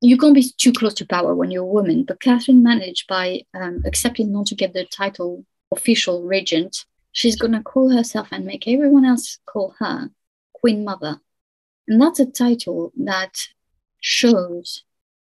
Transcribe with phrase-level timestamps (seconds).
[0.00, 2.04] you can't be too close to power when you're a woman.
[2.04, 6.84] But Catherine managed by um, accepting not to get the title official regent.
[7.12, 10.10] She's gonna call herself and make everyone else call her
[10.54, 11.20] Queen Mother,
[11.86, 13.36] and that's a title that
[14.00, 14.84] shows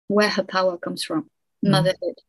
[0.08, 1.24] where her power comes from,
[1.66, 1.72] mm.
[1.72, 2.20] motherhood.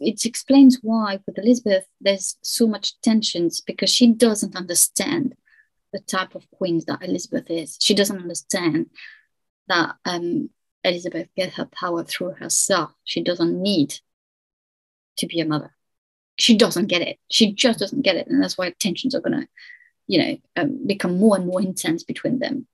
[0.00, 5.34] It explains why with Elizabeth there's so much tensions because she doesn't understand
[5.92, 7.76] the type of queen that Elizabeth is.
[7.80, 8.86] She doesn't understand
[9.68, 10.48] that um,
[10.84, 12.92] Elizabeth get her power through herself.
[13.04, 14.00] She doesn't need
[15.18, 15.74] to be a mother.
[16.36, 17.18] She doesn't get it.
[17.30, 19.46] She just doesn't get it, and that's why tensions are gonna,
[20.06, 22.66] you know, um, become more and more intense between them.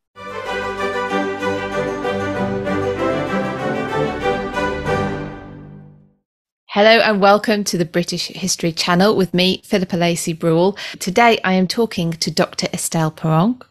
[6.76, 10.76] Hello and welcome to the British History Channel with me, Philippa Lacey Brewell.
[10.98, 12.66] Today I am talking to Dr.
[12.70, 13.62] Estelle Paranque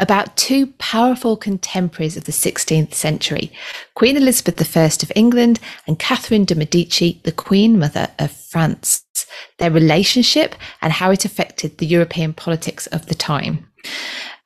[0.00, 3.52] about two powerful contemporaries of the 16th century,
[3.94, 9.04] Queen Elizabeth I of England and Catherine de' Medici, the Queen Mother of France,
[9.58, 13.70] their relationship and how it affected the European politics of the time.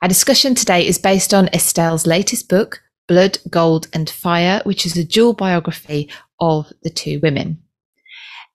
[0.03, 4.95] Our discussion today is based on Estelle's latest book, Blood, Gold and Fire, which is
[4.98, 7.64] a dual biography of the two women.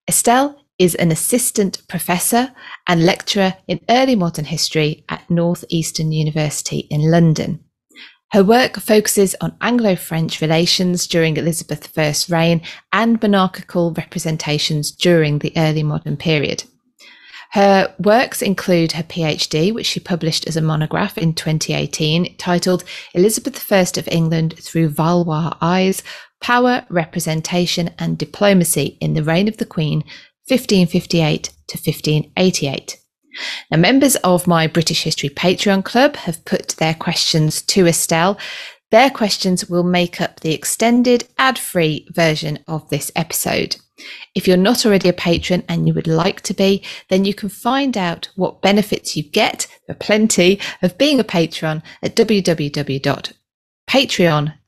[0.09, 2.51] Estelle is an assistant professor
[2.87, 7.59] and lecturer in early modern history at Northeastern University in London.
[8.31, 15.37] Her work focuses on Anglo French relations during Elizabeth I's reign and monarchical representations during
[15.37, 16.63] the early modern period.
[17.51, 23.71] Her works include her PhD, which she published as a monograph in 2018, titled Elizabeth
[23.71, 26.01] I of England Through Valois Eyes
[26.41, 29.99] Power, Representation and Diplomacy in the Reign of the Queen,
[30.47, 32.97] 1558 to 1588.
[33.71, 38.37] Now, members of my British History Patreon Club have put their questions to Estelle.
[38.91, 43.75] Their questions will make up the extended ad free version of this episode.
[44.33, 47.49] If you're not already a patron and you would like to be, then you can
[47.49, 52.15] find out what benefits you get, are plenty, of being a patron at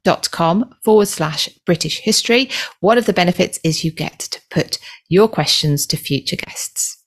[0.06, 2.50] www patreon.com forward slash British history.
[2.80, 4.78] One of the benefits is you get to put
[5.10, 6.98] your questions to future guests.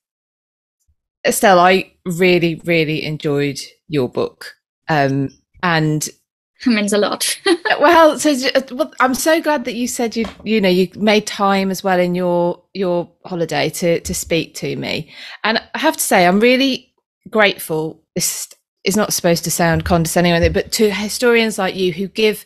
[1.27, 4.55] Estelle, I really, really enjoyed your book.
[4.89, 5.31] Um,
[5.63, 7.39] and it means a lot.
[7.81, 8.35] well, so
[8.73, 11.99] well, I'm so glad that you said you, you know, you made time as well
[11.99, 15.11] in your your holiday to to speak to me.
[15.43, 16.93] And I have to say, I'm really
[17.31, 18.03] grateful.
[18.15, 18.49] This
[18.85, 22.45] is not supposed to sound condescending, but to historians like you who give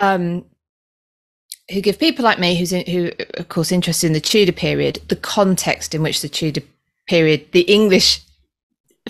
[0.00, 0.44] um,
[1.70, 5.00] who give people like me, who's in, who of course interested in the Tudor period,
[5.08, 6.62] the context in which the Tudor
[7.06, 8.20] period, the English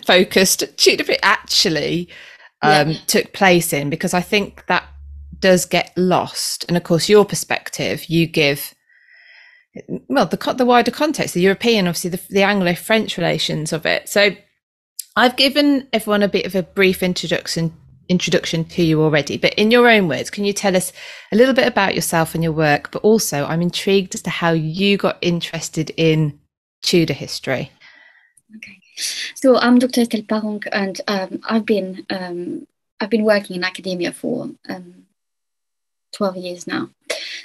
[0.06, 2.08] focused Tudor period actually
[2.62, 2.98] um, yeah.
[3.06, 4.84] took place in, because I think that
[5.38, 6.66] does get lost.
[6.68, 8.74] And of course, your perspective, you give
[10.08, 14.08] well the the wider context, the European, obviously the, the Anglo-French relations of it.
[14.08, 14.36] So
[15.16, 17.72] I've given everyone a bit of a brief introduction
[18.10, 20.92] introduction to you already, but in your own words, can you tell us
[21.32, 22.90] a little bit about yourself and your work?
[22.90, 26.38] But also, I'm intrigued as to how you got interested in
[26.82, 27.70] Tudor history.
[28.56, 28.80] Okay,
[29.34, 30.00] so I'm Dr.
[30.00, 32.66] Estelle Paranque, and um, I've been um,
[32.98, 35.06] I've been working in academia for um,
[36.12, 36.90] 12 years now.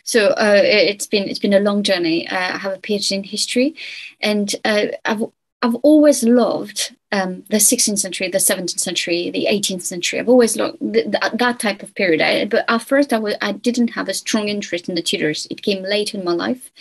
[0.03, 2.28] So uh, it's been it's been a long journey.
[2.28, 3.76] Uh, I have a PhD in history,
[4.20, 5.24] and uh, I've
[5.62, 10.20] I've always loved um, the 16th century, the 17th century, the 18th century.
[10.20, 12.22] I've always loved th- th- that type of period.
[12.22, 15.48] I, but at first, I w- I didn't have a strong interest in the Tudors.
[15.50, 16.72] It came late in my life.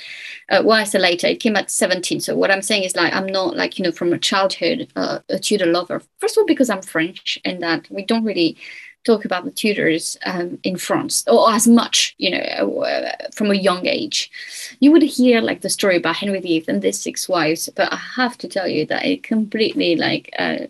[0.50, 2.18] Uh, well, I say later, it came at 17.
[2.18, 5.20] So what I'm saying is like I'm not like you know from a childhood uh,
[5.28, 6.02] a Tudor lover.
[6.18, 8.56] First of all, because I'm French, and that we don't really
[9.04, 13.54] talk about the Tudors um, in France, or as much, you know, uh, from a
[13.54, 14.30] young age.
[14.80, 17.96] You would hear like the story about Henry VIII and his six wives, but I
[17.96, 20.66] have to tell you that it completely like uh,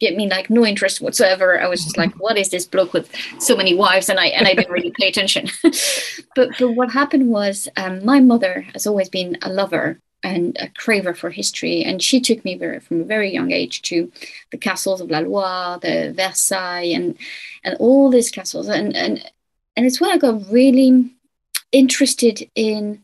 [0.00, 1.60] get me like no interest whatsoever.
[1.60, 4.08] I was just like, what is this bloke with so many wives?
[4.08, 5.48] And I and I didn't really pay attention.
[6.34, 10.68] but but what happened was um, my mother has always been a lover and a
[10.68, 11.84] craver for history.
[11.84, 14.10] And she took me very, from a very young age to
[14.50, 17.16] the castles of La Loire, the Versailles, and
[17.64, 18.68] and all these castles.
[18.68, 19.24] And and
[19.76, 21.10] and it's when I got really
[21.72, 23.02] interested in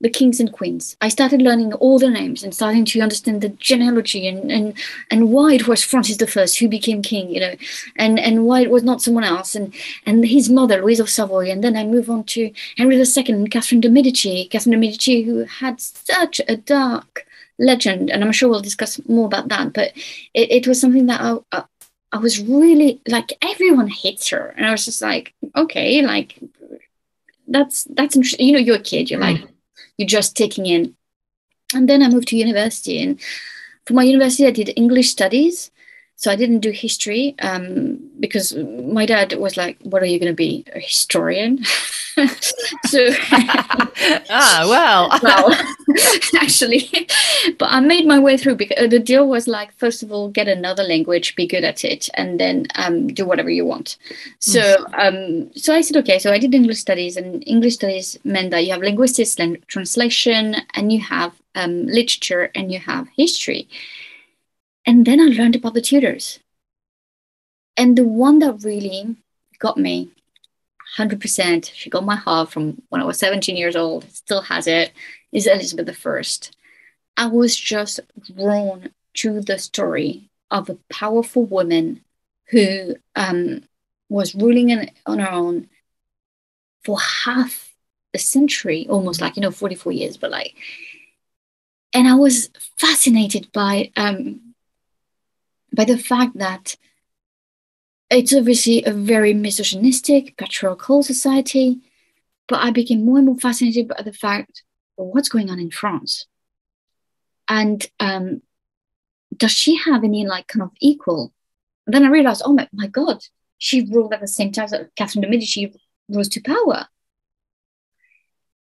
[0.00, 0.96] the kings and queens.
[1.00, 4.74] I started learning all the names and starting to understand the genealogy and and
[5.10, 7.54] and why it was Francis I who became king, you know,
[7.96, 11.50] and and why it was not someone else, and and his mother Louise of Savoy,
[11.50, 15.22] and then I move on to Henry II and Catherine de Medici, Catherine de Medici,
[15.22, 17.26] who had such a dark
[17.58, 19.72] legend, and I'm sure we'll discuss more about that.
[19.72, 19.92] But
[20.34, 21.64] it, it was something that I, I
[22.12, 26.38] I was really like everyone hates her, and I was just like, okay, like
[27.48, 28.46] that's that's interesting.
[28.46, 29.10] You know, you're a kid.
[29.10, 29.48] You're like, mm.
[29.96, 30.96] You're just taking in.
[31.74, 33.20] And then I moved to university, and
[33.86, 35.70] for my university, I did English studies.
[36.16, 40.32] So I didn't do history um, because my dad was like, "What are you going
[40.32, 41.64] to be, a historian?"
[42.86, 43.10] so
[44.30, 45.54] ah, well, well,
[46.40, 47.08] actually,
[47.58, 50.48] but I made my way through because the deal was like, first of all, get
[50.48, 53.98] another language, be good at it, and then um, do whatever you want.
[54.38, 54.98] So, mm.
[54.98, 56.18] um, so I said, okay.
[56.18, 59.36] So I did English studies, and English studies meant that you have linguistics,
[59.66, 63.68] translation, and you have um, literature, and you have history.
[64.86, 66.38] And then I learned about the Tudors.
[67.76, 69.16] And the one that really
[69.58, 70.10] got me
[70.98, 74.92] 100%, she got my heart from when I was 17 years old, still has it,
[75.32, 76.56] is Elizabeth I.
[77.16, 78.00] I was just
[78.34, 82.02] drawn to the story of a powerful woman
[82.50, 83.62] who um,
[84.08, 85.68] was ruling in, on her own
[86.84, 87.74] for half
[88.14, 90.54] a century, almost like, you know, 44 years, but like,
[91.92, 94.54] and I was fascinated by um,
[95.72, 96.76] by the fact that
[98.10, 101.80] it's obviously a very misogynistic, patriarchal society,
[102.48, 104.62] but I became more and more fascinated by the fact
[104.96, 106.26] well, what's going on in France,
[107.48, 108.40] and um,
[109.36, 111.32] does she have any like kind of equal?
[111.86, 113.22] And then I realized, oh my, my God,
[113.58, 115.72] she ruled at the same time that Catherine de Medici
[116.08, 116.86] rose to power.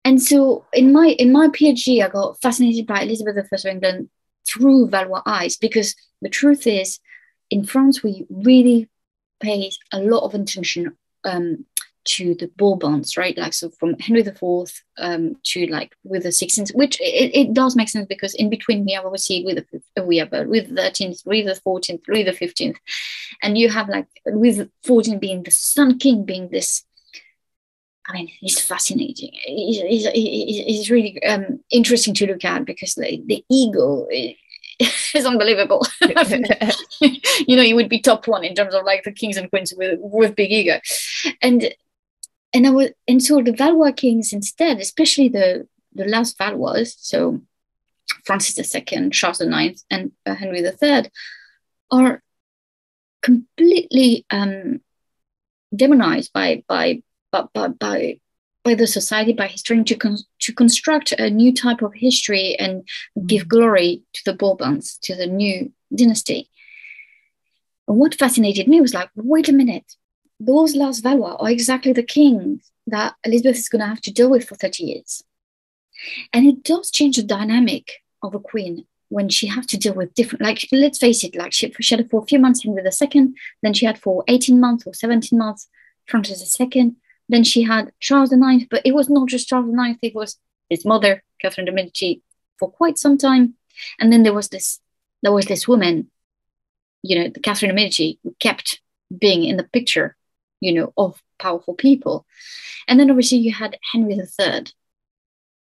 [0.04, 4.10] And so in my in my PhD, I got fascinated by Elizabeth I of England
[4.46, 7.00] through Valois eyes because the truth is,
[7.50, 8.88] in France, we really
[9.40, 11.64] pay a lot of attention um,
[12.04, 13.36] to the Bourbons, right?
[13.36, 14.42] Like so, from Henry IV
[14.98, 18.84] um, to like Louis the 16th, which it, it, does make sense because in between
[18.84, 19.64] we have obviously with
[19.94, 22.76] the we have uh, Louis the 13th, Louis the 14th, Louis the 15th,
[23.42, 26.84] and you have like Louis 14 being the Sun King, being this
[28.06, 29.30] I mean, it's fascinating.
[29.46, 34.06] It's, it's, it's really um, interesting to look at because the, the ego
[35.20, 35.86] is unbelievable.
[37.46, 39.72] you know, you would be top one in terms of like the kings and queens
[39.76, 40.80] with with big ego,
[41.40, 41.74] and
[42.52, 47.40] and I was and so the Valois kings instead, especially the the last Valois, so
[48.24, 51.10] Francis II, Charles IX, and uh, Henry III,
[51.90, 52.22] are
[53.22, 54.80] completely um,
[55.74, 58.20] demonized by by by, by, by
[58.64, 62.88] by the society, by history, to, con- to construct a new type of history and
[63.26, 63.48] give mm.
[63.48, 66.48] glory to the Bourbons, to the new dynasty.
[67.86, 69.94] And what fascinated me was like, wait a minute,
[70.40, 74.30] those last Valois are exactly the kings that Elizabeth is going to have to deal
[74.30, 75.22] with for 30 years.
[76.32, 80.14] And it does change the dynamic of a queen when she has to deal with
[80.14, 83.34] different, like, let's face it, like she, she had for a few months Henry II,
[83.62, 85.68] then she had for 18 months or 17 months
[86.06, 86.94] Francis II,
[87.28, 90.38] then she had Charles IX, but it was not just Charles IX, it was
[90.68, 92.22] his mother, Catherine de' Medici,
[92.58, 93.54] for quite some time.
[93.98, 94.80] And then there was this
[95.22, 96.10] there was this woman,
[97.02, 98.80] you know, Catherine de' Medici, who kept
[99.16, 100.16] being in the picture,
[100.60, 102.26] you know, of powerful people.
[102.86, 104.66] And then obviously you had Henry III.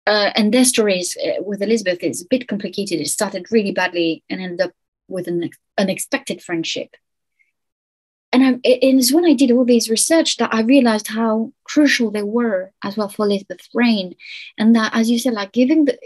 [0.07, 2.99] Uh, and their stories uh, with Elizabeth is a bit complicated.
[2.99, 4.73] It started really badly and ended up
[5.07, 6.97] with an unexpected friendship
[8.33, 12.23] and I, it's when I did all this research that I realized how crucial they
[12.23, 14.15] were as well for Elizabeth's reign,
[14.59, 15.99] and that, as you said, like giving the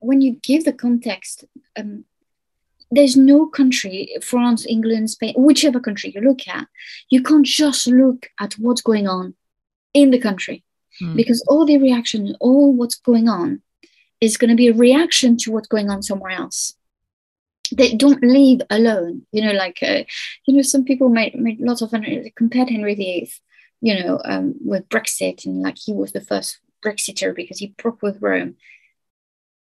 [0.00, 1.44] when you give the context,
[1.76, 2.04] um,
[2.90, 6.66] there's no country, France, England, Spain, whichever country you look at,
[7.08, 9.34] you can't just look at what's going on
[9.94, 10.64] in the country,
[11.00, 11.14] mm.
[11.14, 13.62] because all the reaction, all what's going on,
[14.20, 16.74] is going to be a reaction to what's going on somewhere else
[17.76, 19.26] they don't leave alone.
[19.32, 20.04] You know, like uh,
[20.46, 21.94] you know, some people made made lots of
[22.36, 23.32] compared Henry VIII,
[23.80, 28.02] you know, um, with Brexit and like he was the first Brexiter because he broke
[28.02, 28.56] with Rome.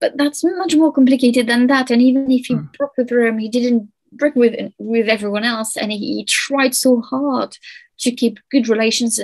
[0.00, 1.90] But that's much more complicated than that.
[1.90, 2.72] And even if he mm.
[2.76, 7.00] broke with Rome, he didn't break with with everyone else, and he, he tried so
[7.00, 7.56] hard
[7.98, 9.18] to keep good relations.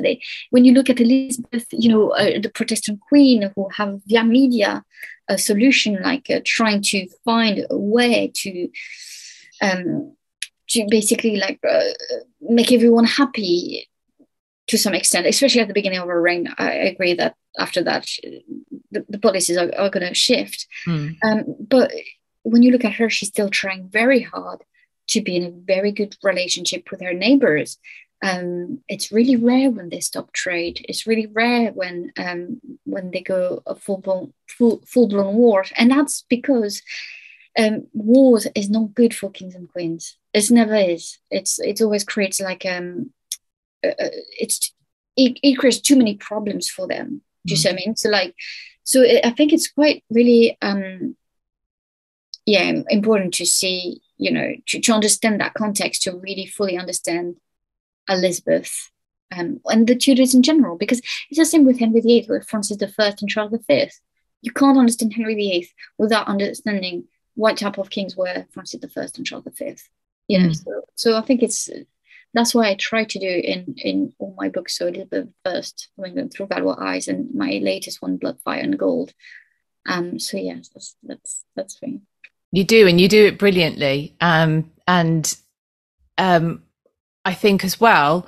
[0.51, 4.83] When you look at Elizabeth, you know, uh, the Protestant Queen who have via media
[5.33, 8.69] a solution, like uh, trying to find a way to
[9.63, 10.17] um,
[10.71, 11.81] to basically like uh,
[12.41, 13.89] make everyone happy
[14.69, 16.49] to some extent, especially at the beginning of her reign.
[16.59, 18.07] I agree that after that,
[18.91, 20.67] the, the policies are, are going to shift.
[20.87, 21.17] Mm.
[21.25, 21.93] Um, but
[22.43, 24.63] when you look at her, she's still trying very hard
[25.09, 27.79] to be in a very good relationship with her neighbors
[28.23, 30.85] um, it's really rare when they stop trade.
[30.89, 35.65] It's really rare when um, when they go a full blown full full blown war,
[35.77, 36.83] and that's because
[37.59, 40.17] um, wars is not good for kings and queens.
[40.33, 41.19] It never is.
[41.31, 43.11] It's it always creates like um,
[43.85, 44.73] uh, uh, it's
[45.17, 47.97] it, it creates too many problems for them Do you see what I mean?
[47.97, 48.35] So like,
[48.85, 51.17] so I think it's quite really, um,
[52.47, 57.37] yeah, important to see, you know, to, to understand that context to really fully understand
[58.09, 58.91] Elizabeth
[59.37, 62.79] um, and the Tudors in general, because it's the same with Henry VIII, with Francis
[62.83, 63.91] I and Charles V.
[64.43, 65.69] You can't understand Henry VIII
[65.99, 67.05] without understanding
[67.35, 69.77] what type of kings were Francis I and Charles V.
[70.29, 70.57] You know, mm.
[70.57, 71.69] so, so I think it's
[72.35, 74.77] that's why I try to do in in all my books.
[74.77, 79.13] So Elizabeth first, going through Valois Eyes, and my latest one, Blood, Fire, and Gold.
[79.87, 82.01] Um, so yes, that's that's that's me.
[82.51, 84.17] You do, and you do it brilliantly.
[84.21, 85.35] Um, and
[86.19, 86.63] um,
[87.25, 88.27] I think as well,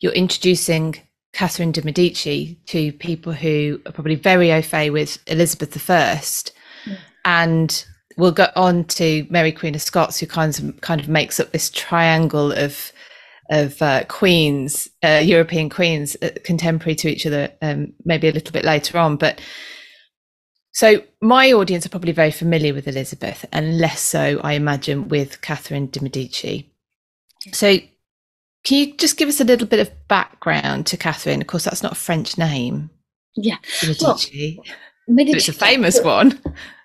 [0.00, 0.96] you're introducing
[1.32, 6.20] Catherine de Medici to people who are probably very au fait with Elizabeth I,
[7.24, 7.84] and
[8.16, 11.52] we'll go on to Mary Queen of Scots, who kind of kind of makes up
[11.52, 12.92] this triangle of
[13.50, 18.52] of uh, queens, uh, European queens, uh, contemporary to each other, um, maybe a little
[18.52, 19.16] bit later on.
[19.16, 19.40] But
[20.72, 25.40] so my audience are probably very familiar with Elizabeth, and less so, I imagine, with
[25.42, 26.72] Catherine de Medici.
[27.52, 27.78] So
[28.66, 31.40] can you just give us a little bit of background to Catherine?
[31.40, 32.90] Of course, that's not a French name.
[33.36, 34.56] Yeah, Medici.
[34.58, 36.40] Well, Medici it's a famous one.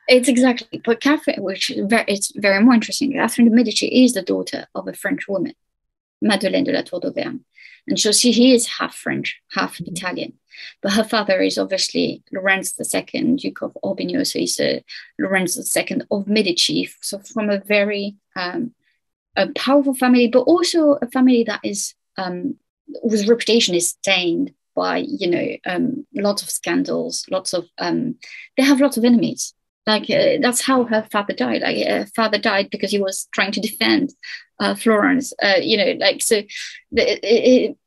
[0.08, 3.14] It's exactly, but Catherine, which is very, it's very more interesting.
[3.14, 5.54] Catherine de Medici is the daughter of a French woman,
[6.22, 7.40] Madeleine de la Tour d'Auvergne,
[7.88, 9.94] and so she is half French, half mm-hmm.
[9.94, 10.34] Italian.
[10.84, 14.84] But her father is obviously Lorenzo II, Duke of Urbino, so he's a
[15.18, 18.76] Lorenzo II of Medici, so from a very um,
[19.36, 22.56] a powerful family, but also a family that is um,
[23.04, 28.16] whose reputation is stained by you know um, lots of scandals, lots of um,
[28.58, 29.54] they have lots of enemies.
[29.88, 31.62] Like uh, that's how her father died.
[31.62, 34.14] Like her father died because he was trying to defend
[34.62, 36.42] uh, florence uh, you know like so
[36.92, 37.78] the, it, it,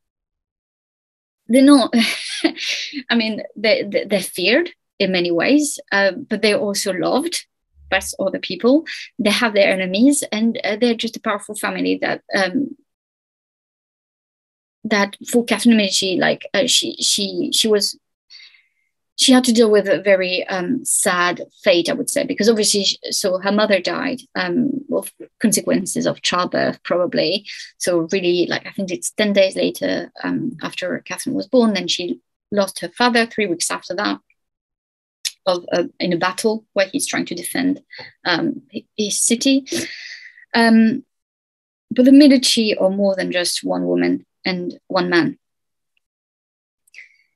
[1.47, 1.95] they're not
[3.11, 7.47] i mean they, they're feared in many ways uh, but they're also loved
[7.95, 8.85] by other people
[9.19, 12.77] they have their enemies and uh, they're just a powerful family that um,
[14.85, 17.99] that for Catherine Medici, like uh, she she she was
[19.17, 22.85] she had to deal with a very um, sad fate, I would say, because obviously,
[22.85, 27.47] she, so her mother died um, of consequences of childbirth, probably.
[27.79, 31.89] So really, like I think it's ten days later um, after Catherine was born, then
[31.89, 32.21] she
[32.53, 34.21] lost her father three weeks after that,
[35.47, 37.83] of uh, in a battle where he's trying to defend
[38.25, 38.63] um,
[38.97, 39.67] his city.
[40.55, 41.05] Um,
[41.91, 45.39] but the Medici are more than just one woman and one man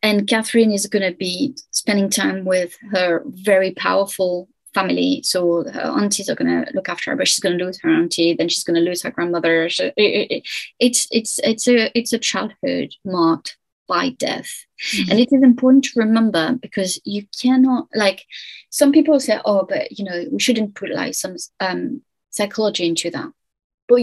[0.02, 5.20] and Catherine is going to be spending time with her very powerful family.
[5.24, 7.90] So her aunties are going to look after her, but she's going to lose her
[7.90, 8.34] auntie.
[8.34, 9.68] Then she's going to lose her grandmother.
[9.68, 10.48] So it, it,
[10.78, 13.57] it's it's it's a it's a childhood marked
[13.88, 14.50] by death,
[14.92, 15.10] mm-hmm.
[15.10, 18.24] and it is important to remember because you cannot like
[18.70, 23.10] some people say, oh, but you know we shouldn't put like some um, psychology into
[23.10, 23.30] that,
[23.88, 24.02] but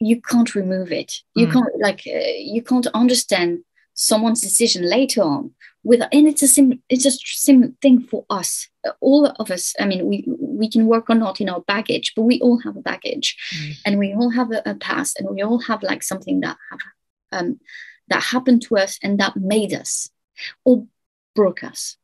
[0.00, 1.14] you can't remove it.
[1.34, 1.52] You mm.
[1.52, 3.60] can't like uh, you can't understand
[3.94, 8.68] someone's decision later on with and it's a sim it's a same thing for us
[9.00, 12.22] all of us i mean we we can work or not in our baggage but
[12.22, 13.76] we all have a baggage mm.
[13.84, 16.80] and we all have a, a, past and we all have like something that have
[17.32, 17.60] um
[18.10, 20.10] that happened to us and that made us
[20.64, 20.86] or
[21.34, 21.96] broke us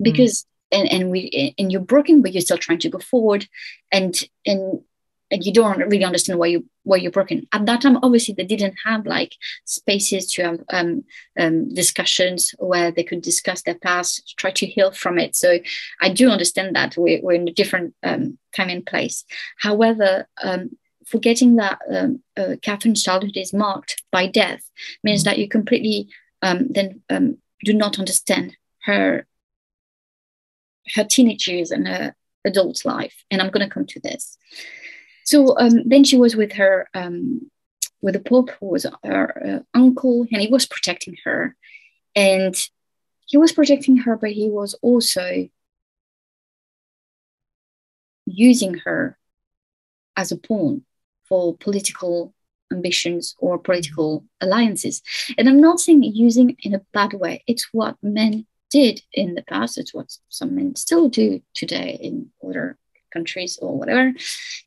[0.00, 0.04] mm.
[0.04, 0.80] because mm.
[0.80, 3.46] and and we and you're broken but you're still trying to go forward
[3.92, 4.80] and and
[5.30, 7.46] and you don't really understand why you why you're broken.
[7.52, 11.04] At that time, obviously, they didn't have like spaces to have um,
[11.38, 15.36] um, discussions where they could discuss their past, try to heal from it.
[15.36, 15.60] So
[16.00, 19.24] I do understand that we're, we're in a different um, time and place.
[19.58, 20.70] However, um,
[21.10, 24.62] forgetting that um, uh, Catherine's childhood is marked by death
[25.02, 25.30] means mm-hmm.
[25.30, 26.08] that you completely
[26.42, 27.02] um, then
[27.64, 29.26] do not understand her
[30.94, 32.14] her teenage years and her
[32.44, 33.24] adult life.
[33.30, 34.38] And I'm going to come to this.
[35.24, 37.50] So um, then she was with her, um,
[38.00, 41.54] with the Pope, who was her uh, uncle, and he was protecting her.
[42.16, 42.56] And
[43.26, 45.48] he was protecting her, but he was also
[48.26, 49.16] using her
[50.16, 50.84] as a pawn
[51.30, 52.34] for political
[52.70, 55.00] ambitions or political alliances.
[55.38, 59.42] And I'm not saying using in a bad way, it's what men did in the
[59.42, 62.76] past, it's what some men still do today in other
[63.12, 64.12] countries or whatever,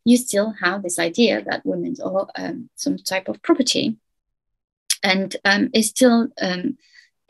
[0.04, 3.98] you still have this idea that women are um, some type of property.
[5.02, 6.78] And um, it's still, um,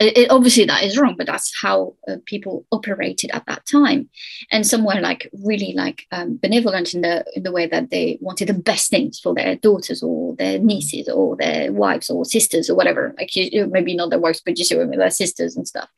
[0.06, 4.08] it, obviously that is wrong, but that's how uh, people operated at that time.
[4.50, 8.18] And some were like really like um, benevolent in the in the way that they
[8.20, 12.70] wanted the best things for their daughters or their nieces or their wives or sisters
[12.70, 13.14] or whatever.
[13.18, 15.88] Like you, maybe not their wives, but just their sisters and stuff.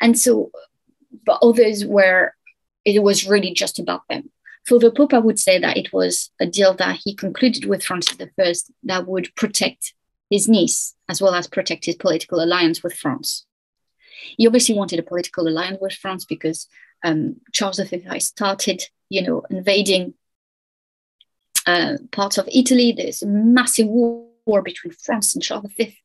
[0.00, 0.50] And so
[1.24, 2.36] but others where
[2.84, 4.30] it was really just about them.
[4.66, 7.84] For the Pope, I would say that it was a deal that he concluded with
[7.84, 9.94] Francis I that would protect
[10.30, 13.46] his niece as well as protect his political alliance with France.
[14.36, 16.66] He obviously wanted a political alliance with France because
[17.04, 20.14] um, Charles V started, you know, invading
[21.66, 22.92] uh, parts of Italy.
[22.92, 25.96] There's a massive war, war between France and Charles V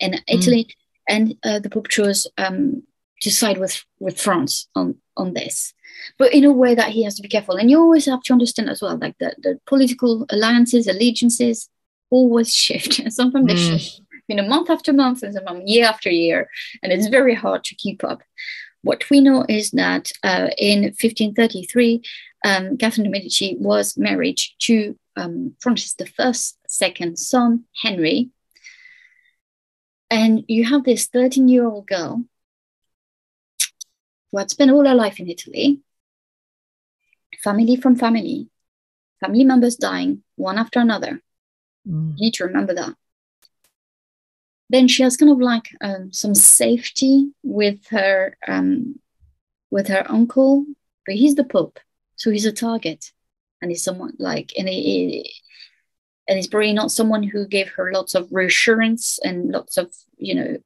[0.00, 0.74] and Italy, mm.
[1.08, 2.82] and uh, the Pope chose um,
[3.22, 5.72] to side with with France on on this,
[6.18, 7.56] but in a way that he has to be careful.
[7.56, 11.68] And you always have to understand as well, like the the political alliances, allegiances
[12.12, 12.98] always shift.
[12.98, 13.48] and Sometimes mm.
[13.48, 16.48] they shift, you know, month after month, and sometimes year after year,
[16.82, 18.22] and it's very hard to keep up.
[18.82, 22.02] What we know is that uh, in 1533,
[22.44, 28.30] um, Catherine de' Medici was married to um, Francis I's second son, Henry.
[30.10, 32.24] And you have this 13 year old girl
[34.30, 35.80] who had spent all her life in Italy,
[37.42, 38.48] family from family,
[39.20, 41.22] family members dying one after another.
[41.88, 42.14] Mm.
[42.16, 42.94] You need to remember that.
[44.70, 48.98] Then she has kind of like um, some safety with her um,
[49.70, 50.64] with her uncle,
[51.06, 51.78] but he's the Pope,
[52.16, 53.12] so he's a target,
[53.60, 55.30] and he's someone like and he,
[56.26, 60.34] and he's probably not someone who gave her lots of reassurance and lots of you
[60.34, 60.56] know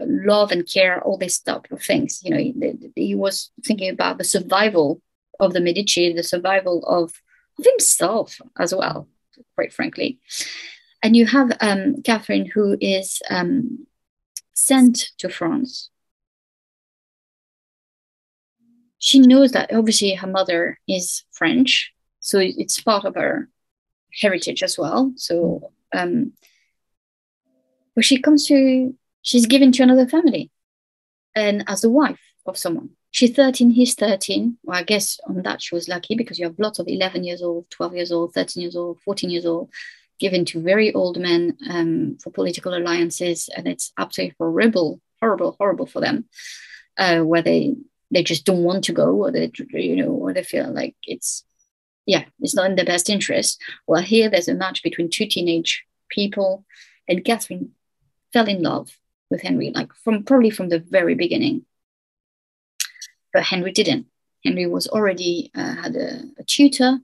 [0.00, 2.20] love and care, all these type of things.
[2.22, 5.02] You know, he, he was thinking about the survival
[5.38, 7.12] of the Medici, the survival of,
[7.58, 9.08] of himself as well,
[9.54, 10.18] quite frankly.
[11.02, 13.86] And you have um, Catherine, who is um,
[14.54, 15.90] sent to France.
[18.98, 23.48] She knows that obviously her mother is French, so it's part of her
[24.12, 25.12] heritage as well.
[25.16, 26.32] So, um,
[27.94, 30.50] but she comes to she's given to another family
[31.34, 32.90] and as the wife of someone.
[33.12, 34.58] She's 13, he's 13.
[34.62, 37.42] Well, I guess on that she was lucky because you have lots of 11 years
[37.42, 39.70] old, 12 years old, 13 years old, 14 years old
[40.20, 43.48] given to very old men um, for political alliances.
[43.56, 46.26] And it's absolutely horrible, horrible, horrible for them,
[46.98, 47.74] uh, where they,
[48.10, 51.44] they just don't want to go or they, you know, or they feel like it's,
[52.06, 53.60] yeah, it's not in their best interest.
[53.86, 56.66] Well, here there's a match between two teenage people
[57.08, 57.70] and Catherine
[58.32, 58.90] fell in love
[59.30, 61.64] with Henry, like from probably from the very beginning.
[63.32, 64.06] But Henry didn't.
[64.44, 66.98] Henry was already uh, had a, a tutor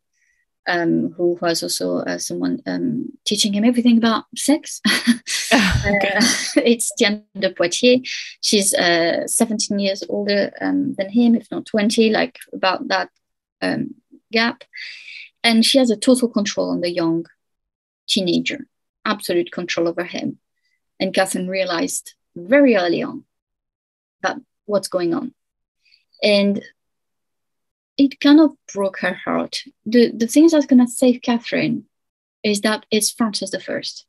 [0.66, 4.80] um, who was also uh, someone um, teaching him everything about sex.
[5.86, 6.16] okay.
[6.16, 6.24] uh,
[6.56, 8.00] it's Diane de Poitiers.
[8.40, 13.10] She's uh, 17 years older um, than him, if not 20, like about that
[13.62, 13.94] um,
[14.32, 14.64] gap.
[15.44, 17.26] And she has a total control on the young
[18.08, 18.66] teenager,
[19.04, 20.38] absolute control over him.
[20.98, 23.24] And Catherine realized very early on
[24.22, 25.34] that what's going on.
[26.22, 26.62] And
[27.96, 29.62] it kind of broke her heart.
[29.84, 31.86] The the things that's gonna save Catherine
[32.42, 34.06] is that it's Francis the First.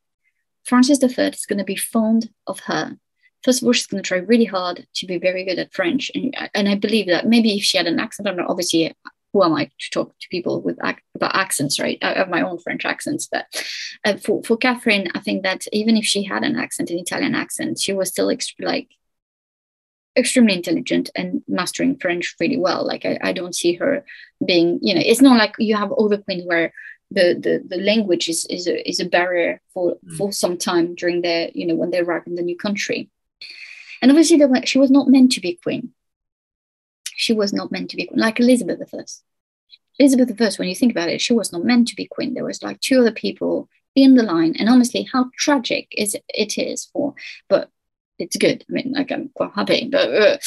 [0.65, 2.98] Francis the First is gonna be fond of her.
[3.43, 6.36] First of all, she's gonna try really hard to be very good at French, and
[6.54, 8.50] and I believe that maybe if she had an accent, I don't know.
[8.50, 8.93] Obviously,
[9.34, 11.98] who am I to talk to people with about accents, right?
[12.02, 13.46] I have my own French accents, but
[14.06, 17.36] uh, for for Catherine, I think that even if she had an accent, an Italian
[17.36, 18.89] accent, she was still ext- like
[20.17, 22.86] extremely intelligent and mastering French really well.
[22.86, 24.03] Like I, I don't see her
[24.45, 26.73] being, you know, it's not like you have other queens where
[27.12, 30.17] the the, the language is is a, is a barrier for mm.
[30.17, 33.10] for some time during their, you know, when they arrive in the new country.
[34.01, 35.93] And obviously, she was not meant to be queen
[37.17, 39.03] she was not meant to be queen, like Elizabeth I.
[39.99, 42.34] Elizabeth I, when you think about it, she was not meant to be queen.
[42.34, 46.58] There was like two other people in the line, and honestly, how tragic is it
[46.58, 47.15] is for,
[47.49, 47.69] but
[48.19, 48.65] it's good.
[48.69, 50.38] I mean, like I'm quite happy, but uh,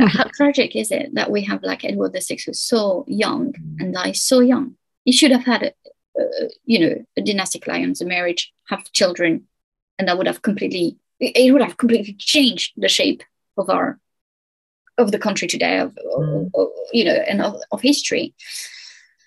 [0.08, 4.16] how tragic is it that we have like Edward VI who's so young and died
[4.16, 4.76] so young?
[5.04, 5.72] He should have had, a,
[6.20, 9.44] uh, you know, a dynastic alliance, a marriage, have children,
[9.98, 13.22] and that would have completely, it would have completely changed the shape
[13.56, 13.98] of our
[14.98, 16.50] of the country today, of, mm.
[16.54, 18.34] of you know, and of, of, history.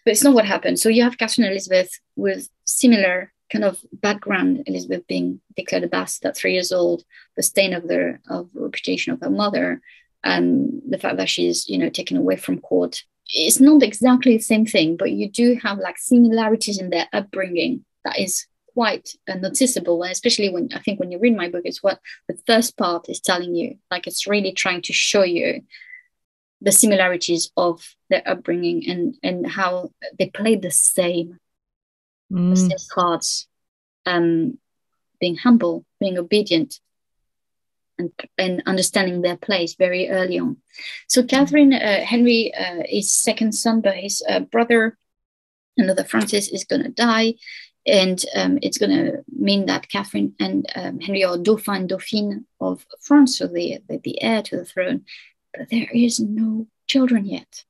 [0.03, 0.79] But it's not what happened.
[0.79, 4.63] So you have Catherine Elizabeth with similar kind of background.
[4.65, 7.03] Elizabeth being declared a bastard at three years old,
[7.35, 9.81] the stain of the of reputation of her mother,
[10.23, 13.03] and the fact that she's you know taken away from court.
[13.27, 17.85] It's not exactly the same thing, but you do have like similarities in their upbringing
[18.03, 21.63] that is quite uh, noticeable and especially when i think when you read my book
[21.65, 25.61] it's what the first part is telling you like it's really trying to show you
[26.61, 31.37] the similarities of their upbringing and and how they played the same
[32.31, 32.57] mm.
[32.57, 33.47] same cards
[34.05, 34.57] um
[35.19, 36.79] being humble being obedient
[38.01, 40.57] and, and understanding their place very early on.
[41.07, 44.97] So Catherine, uh, Henry uh, is second son, but his uh, brother,
[45.77, 47.35] another Francis, is going to die.
[47.85, 52.85] And um, it's going to mean that Catherine and um, Henry are Dauphin, Dauphine of
[53.01, 55.05] France, so the, the, the heir to the throne.
[55.53, 57.63] But there is no children yet.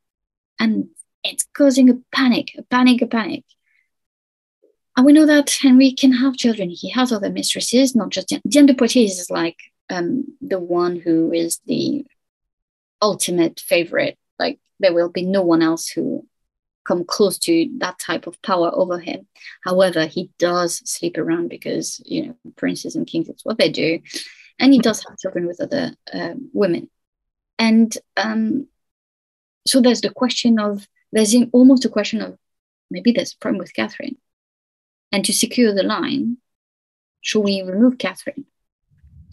[0.60, 0.89] And
[1.24, 3.43] it's causing a panic, a panic, a panic.
[4.97, 6.69] And we know that Henry can have children.
[6.69, 9.58] He has other mistresses, not just Diane de Poitiers is like
[9.89, 12.06] um, the one who is the
[13.01, 14.17] ultimate favorite.
[14.38, 16.27] Like there will be no one else who
[16.86, 19.27] come close to that type of power over him.
[19.63, 23.99] However, he does sleep around because you know princes and kings it's what they do,
[24.60, 26.89] and he does have children with other um, women.
[27.60, 28.67] And um,
[29.67, 32.38] so there's the question of there's almost a question of
[32.89, 34.17] maybe there's a problem with Catherine,
[35.12, 36.38] and to secure the line,
[37.21, 38.45] should we remove Catherine?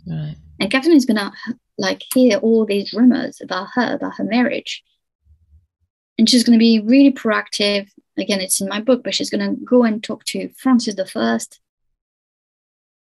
[0.07, 0.37] Right.
[0.61, 1.33] And Catherine is gonna
[1.77, 4.83] like hear all these rumors about her, about her marriage.
[6.19, 7.89] And she's gonna be really proactive.
[8.17, 11.61] Again, it's in my book, but she's gonna go and talk to Francis the First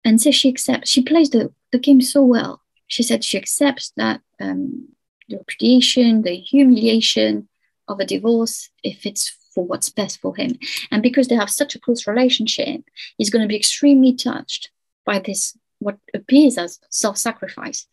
[0.05, 0.91] and say she accepts.
[0.91, 2.63] She plays the, the game so well.
[2.87, 4.89] She said she accepts that um,
[5.29, 7.49] the repudiation, the humiliation
[7.89, 10.59] of a divorce, if it's for what's best for him.
[10.91, 12.83] And because they have such a close relationship,
[13.17, 14.71] he's going to be extremely touched
[15.05, 17.87] by this what appears as self-sacrifice.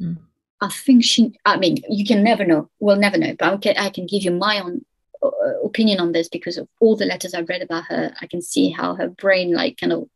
[0.00, 0.18] Mm.
[0.60, 1.32] I think she.
[1.44, 2.68] I mean, you can never know.
[2.80, 3.34] We'll never know.
[3.38, 4.84] But I can, I can give you my own
[5.22, 5.30] uh,
[5.64, 8.12] opinion on this because of all the letters I've read about her.
[8.20, 10.08] I can see how her brain, like, kind of,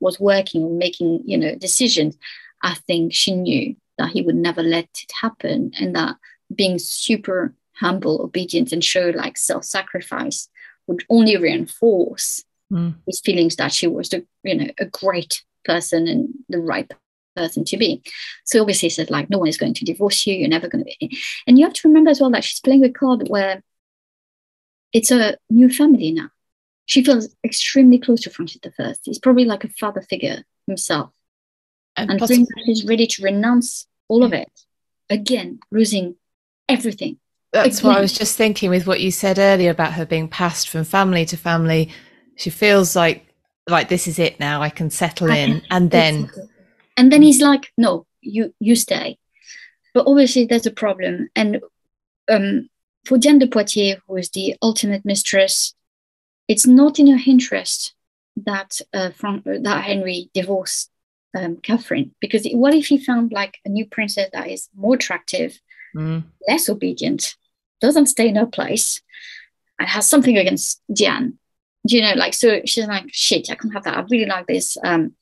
[0.00, 2.16] was working, making, you know, decisions.
[2.62, 6.16] I think she knew that he would never let it happen, and that
[6.54, 10.48] being super humble, obedient, and show like self-sacrifice
[10.86, 12.94] would only reinforce mm.
[13.06, 16.90] his feelings that she was the, you know, a great person and the right
[17.34, 18.02] person to be.
[18.44, 20.96] So obviously said like no one is going to divorce you, you're never going to
[21.00, 21.18] be.
[21.46, 23.62] And you have to remember as well that she's playing a card where
[24.92, 26.30] it's a new family now.
[26.86, 28.94] She feels extremely close to Francis I.
[29.02, 31.10] He's probably like a father figure himself.
[31.96, 34.50] And, and possibly- she's ready to renounce all of it.
[35.08, 36.16] Again, losing
[36.68, 37.18] everything.
[37.54, 40.68] That's what I was just thinking with what you said earlier about her being passed
[40.68, 41.88] from family to family.
[42.34, 43.26] She feels like
[43.68, 45.62] like this is it now i can settle in.
[45.70, 46.30] and then
[46.98, 49.18] and then he's like no you you stay.
[49.92, 51.28] But obviously there's a problem.
[51.36, 51.60] And
[52.28, 52.68] um,
[53.04, 55.74] for Diane de Poitiers who is the ultimate mistress
[56.48, 57.94] it's not in her interest
[58.36, 60.90] that uh, from that henry divorced
[61.38, 62.14] um, catherine.
[62.20, 65.60] Because what if he found like a new princess that is more attractive
[65.94, 66.24] mm.
[66.48, 67.36] less obedient
[67.80, 69.00] doesn't stay in her place
[69.78, 71.38] and has something against diane
[71.84, 73.96] you know, like, so she's like, shit, I can't have that.
[73.96, 75.14] I really like this um,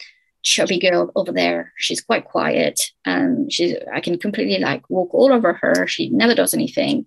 [0.43, 1.73] chubby girl over there.
[1.77, 5.87] She's quite quiet and she's, I can completely like walk all over her.
[5.87, 7.07] She never does anything.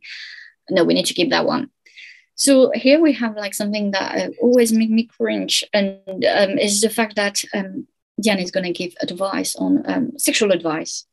[0.69, 1.69] No, we need to keep that one.
[2.38, 6.89] So here we have like something that always make me cringe, and um, is the
[6.89, 11.05] fact that um, is going to give advice on um, sexual advice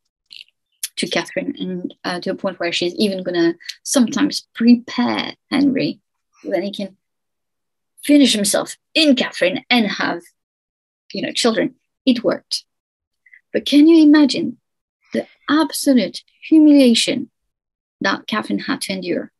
[0.97, 6.01] to Catherine, and uh, to a point where she's even going to sometimes prepare Henry
[6.45, 6.97] when he can
[8.05, 10.23] finish himself in Catherine and have,
[11.13, 11.77] you know, children.
[12.05, 12.65] It worked.
[13.53, 14.59] But can you imagine
[15.13, 17.31] the absolute humiliation
[18.01, 19.31] that Catherine had to endure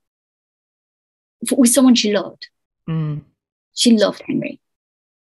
[1.49, 2.49] for, with someone she loved?
[2.89, 3.23] Mm.
[3.75, 4.61] She loved Henry.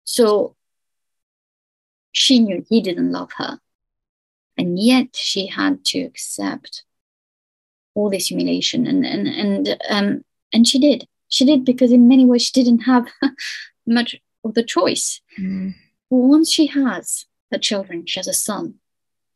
[0.03, 0.55] So
[2.11, 3.59] she knew he didn't love her.
[4.57, 6.83] And yet she had to accept
[7.95, 12.25] all this humiliation and and and um and she did she did because in many
[12.25, 13.07] ways she didn't have
[13.87, 15.21] much of the choice.
[15.39, 15.73] Mm.
[16.09, 18.75] Once she has her children, she has a son,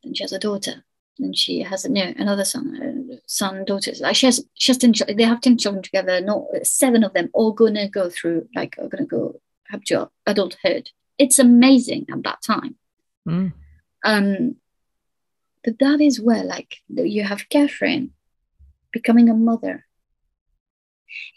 [0.04, 0.84] and she has a daughter,
[1.18, 4.00] and she has a, no, another son, uh, son daughters.
[4.00, 6.20] Like she has, she has ten, they have ten children together.
[6.20, 9.40] Not seven of them all gonna go through, like are gonna go
[9.72, 10.90] up to adulthood.
[11.18, 12.76] It's amazing at that time.
[13.26, 13.52] Mm.
[14.04, 14.56] Um,
[15.68, 18.12] but that is where, like, you have Catherine
[18.90, 19.84] becoming a mother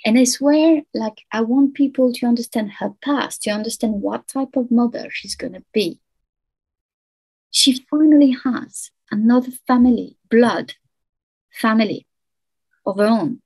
[0.05, 4.55] and I swear, like, I want people to understand her past, to understand what type
[4.55, 5.99] of mother she's going to be.
[7.51, 10.75] She finally has another family, blood
[11.51, 12.07] family
[12.85, 13.41] of her own.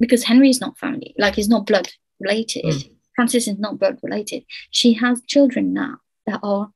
[0.00, 2.64] Because Henry is not family, like, he's not blood related.
[2.64, 2.90] Mm.
[3.14, 4.44] Francis is not blood related.
[4.70, 6.70] She has children now that are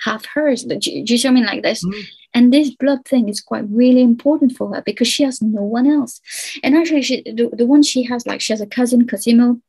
[0.00, 0.64] half hers.
[0.64, 1.46] Do, do you see what I mean?
[1.46, 1.84] Like this.
[1.84, 2.04] Mm.
[2.34, 5.86] And this blood thing is quite really important for her because she has no one
[5.86, 6.20] else.
[6.64, 9.60] And actually, she, the, the one she has, like, she has a cousin, Cosimo,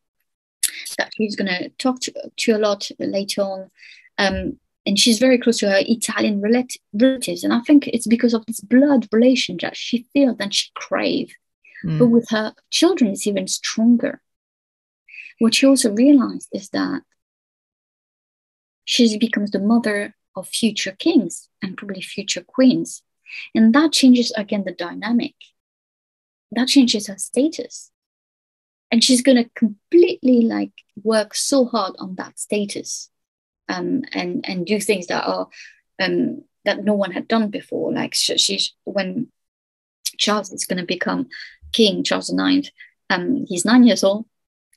[0.97, 3.71] that she's going to talk to a lot later on.
[4.17, 7.43] Um, and she's very close to her Italian relatives.
[7.43, 11.34] And I think it's because of this blood relation that she feels and she craves.
[11.84, 11.99] Mm.
[11.99, 14.21] But with her children, it's even stronger.
[15.39, 17.01] What she also realized is that
[18.86, 23.02] she becomes the mother of future kings and probably future queens.
[23.54, 25.36] And that changes again the dynamic.
[26.52, 27.91] That changes her status.
[28.91, 30.71] And she's going to completely like
[31.04, 33.10] work so hard on that status
[33.67, 35.48] um, and and do things that are
[36.00, 37.91] um, that no one had done before.
[37.93, 39.28] Like she's when
[40.17, 41.28] Charles is going to become
[41.71, 42.69] king, Charles IX.
[43.10, 44.26] Um, he's nine years old.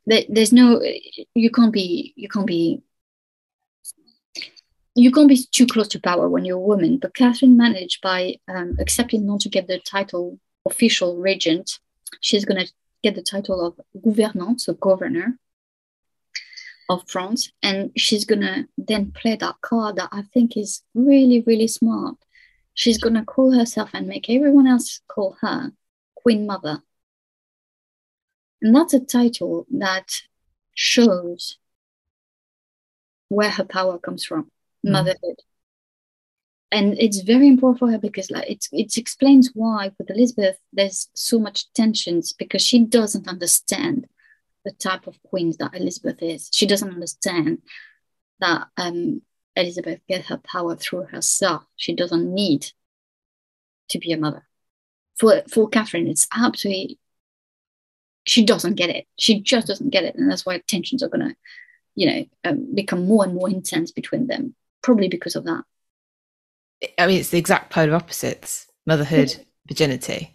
[0.06, 0.82] There, there's no
[1.34, 2.82] you can't be you can't be
[4.98, 6.98] you can't be too close to power when you're a woman.
[6.98, 11.78] But Catherine managed by um, accepting not to get the title official regent.
[12.20, 15.38] She's going to get the title of gouvernante, so governor,
[16.88, 17.52] of France.
[17.62, 22.16] And she's gonna then play that card that I think is really, really smart.
[22.74, 25.72] She's gonna call herself and make everyone else call her
[26.14, 26.82] Queen Mother.
[28.62, 30.22] And that's a title that
[30.74, 31.58] shows
[33.28, 34.50] where her power comes from,
[34.88, 34.92] mm.
[34.92, 35.40] motherhood.
[36.70, 41.08] And it's very important for her because like it, it explains why with Elizabeth there's
[41.14, 44.06] so much tensions because she doesn't understand
[44.64, 46.50] the type of queen that Elizabeth is.
[46.52, 47.62] She doesn't understand
[48.40, 49.22] that um,
[49.56, 51.64] Elizabeth get her power through herself.
[51.76, 52.70] She doesn't need
[53.90, 54.46] to be a mother.
[55.18, 56.98] For for Catherine, it's absolutely
[58.24, 59.06] she doesn't get it.
[59.18, 61.34] She just doesn't get it, and that's why tensions are gonna,
[61.94, 64.54] you know, um, become more and more intense between them.
[64.82, 65.64] Probably because of that.
[66.98, 69.36] I mean, it's the exact polar opposites: motherhood,
[69.66, 70.34] virginity.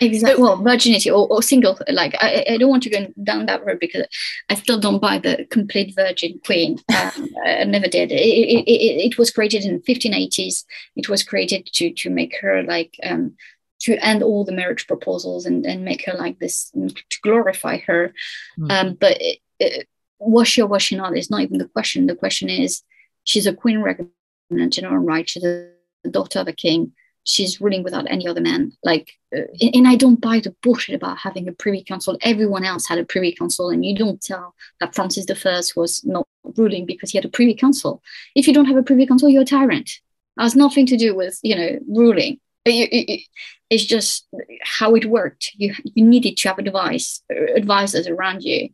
[0.00, 0.42] Exactly.
[0.42, 1.78] Well, virginity or, or single.
[1.88, 4.06] Like I, I don't want to go down that road because
[4.48, 6.78] I still don't buy the complete virgin queen.
[6.90, 8.12] Um, I never did.
[8.12, 10.64] It, it, it, it, was created in 1580s.
[10.96, 13.36] It was created to to make her like um,
[13.80, 18.12] to end all the marriage proposals and, and make her like this to glorify her.
[18.58, 18.70] Mm.
[18.70, 19.16] Um, but
[19.58, 22.06] it, was she or was she not is not even the question.
[22.06, 22.82] The question is
[23.24, 25.28] she's a queen regnant in her own right.
[25.28, 25.70] She's a
[26.10, 26.92] daughter of a king
[27.24, 28.72] she's ruling without any other man.
[28.82, 32.18] Like, uh, and I don't buy the bullshit about having a privy council.
[32.22, 36.26] Everyone else had a privy council, and you don't tell that Francis I was not
[36.56, 38.02] ruling because he had a privy council.
[38.34, 39.90] If you don't have a privy council, you're a tyrant.
[40.36, 42.40] It has nothing to do with you know ruling.
[42.66, 44.26] It's just
[44.62, 45.52] how it worked.
[45.54, 47.22] You you needed to have advice
[47.56, 48.70] advisors around you.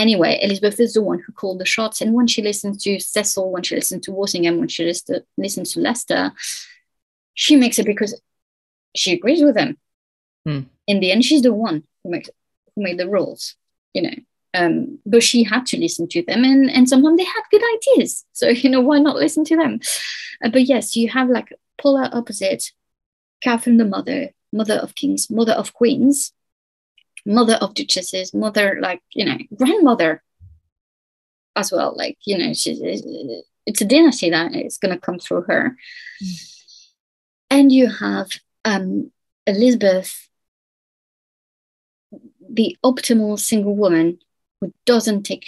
[0.00, 3.52] Anyway, Elizabeth is the one who called the shots, and when she listened to Cecil,
[3.52, 6.32] when she listened to Walsingham, when she listened listened to Leicester,
[7.34, 8.18] she makes it because
[8.96, 9.76] she agrees with them.
[10.46, 10.60] Hmm.
[10.86, 12.30] In the end, she's the one who makes
[12.74, 13.56] who made the rules,
[13.92, 14.14] you know.
[14.54, 18.24] Um, but she had to listen to them, and and sometimes they had good ideas.
[18.32, 19.80] So you know, why not listen to them?
[20.42, 22.72] Uh, but yes, you have like polar opposite.
[23.42, 26.32] Catherine the mother, mother of kings, mother of queens,
[27.24, 30.22] mother of duchesses, mother like you know grandmother
[31.56, 31.94] as well.
[31.96, 32.80] Like you know, she's
[33.66, 35.76] it's a dynasty that is going to come through her.
[36.22, 36.50] Mm
[37.50, 38.30] and you have
[38.64, 39.10] um,
[39.46, 40.28] Elizabeth,
[42.48, 44.18] the optimal single woman
[44.60, 45.46] who doesn't take,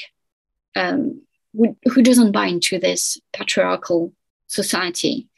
[0.75, 1.23] um,
[1.55, 4.13] who, who doesn't buy into this patriarchal
[4.49, 5.29] society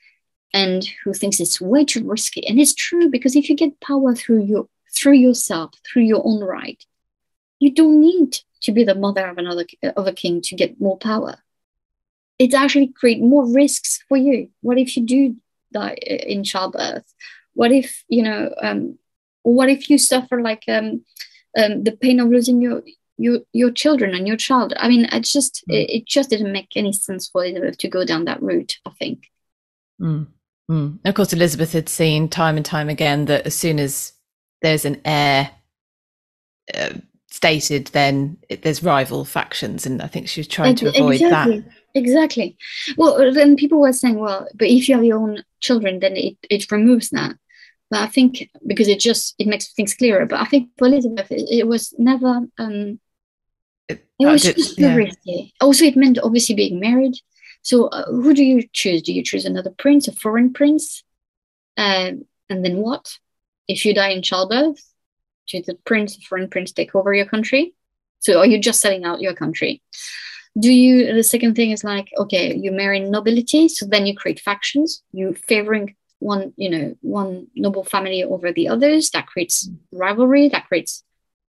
[0.53, 2.47] and who thinks it's way too risky.
[2.47, 6.43] And it's true because if you get power through your through yourself, through your own
[6.43, 6.83] right,
[7.59, 10.99] you don't need to be the mother of another of a king to get more
[10.99, 11.37] power.
[12.39, 14.51] It actually create more risks for you.
[14.61, 15.37] What if you do
[15.73, 17.05] die in childbirth?
[17.55, 18.55] What if you know?
[18.61, 18.99] Um,
[19.43, 21.05] what if you suffer like um,
[21.57, 22.83] um, the pain of losing your
[23.17, 24.73] your your children and your child?
[24.77, 25.75] I mean, it just mm.
[25.75, 28.79] it, it, just didn't make any sense for Elizabeth to go down that route.
[28.87, 29.31] I think.
[30.01, 30.27] Mm.
[30.71, 30.99] Mm.
[31.05, 34.14] Of course, Elizabeth had seen time and time again that as soon as
[34.65, 35.51] there's an heir
[36.75, 36.95] uh,
[37.31, 41.61] stated, then it, there's rival factions, and I think she was trying to avoid exactly.
[41.61, 41.71] that.
[41.95, 42.57] Exactly.
[42.97, 46.37] Well, then people were saying, well, but if you have your own children, then it,
[46.51, 47.37] it removes that.
[47.91, 50.27] But I think because it just it makes things clearer.
[50.27, 52.47] But I think for Elizabeth, it, it was never.
[52.59, 52.99] Um,
[53.87, 54.97] it, it was did, just yeah.
[54.97, 55.53] risky.
[55.61, 57.15] Also, it meant obviously being married.
[57.61, 59.03] So, uh, who do you choose?
[59.03, 61.05] Do you choose another prince, a foreign prince?
[61.77, 62.13] Uh,
[62.49, 63.19] and then what?
[63.69, 64.83] If you die in childbirth,
[65.49, 67.75] do the prince, foreign prince, take over your country?
[68.21, 69.83] So, are you just selling out your country?
[70.57, 74.39] do you the second thing is like okay you marry nobility so then you create
[74.39, 80.49] factions you favoring one you know one noble family over the others that creates rivalry
[80.49, 81.03] that creates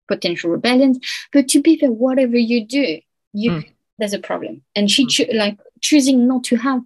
[0.08, 0.98] potential rebellions
[1.32, 3.00] but to be fair whatever you do
[3.32, 3.72] you mm.
[4.00, 5.10] there's a problem and she mm.
[5.10, 6.82] cho- like choosing not to have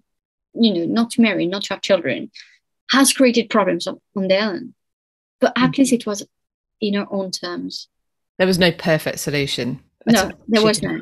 [0.54, 2.32] you know, not to marry, not to have children,
[2.92, 4.74] has created problems on, on their own.
[5.40, 5.82] But at mm-hmm.
[5.82, 6.26] least it was
[6.82, 7.88] in her own terms.
[8.38, 9.82] There was no perfect solution.
[10.06, 11.02] No, there was no.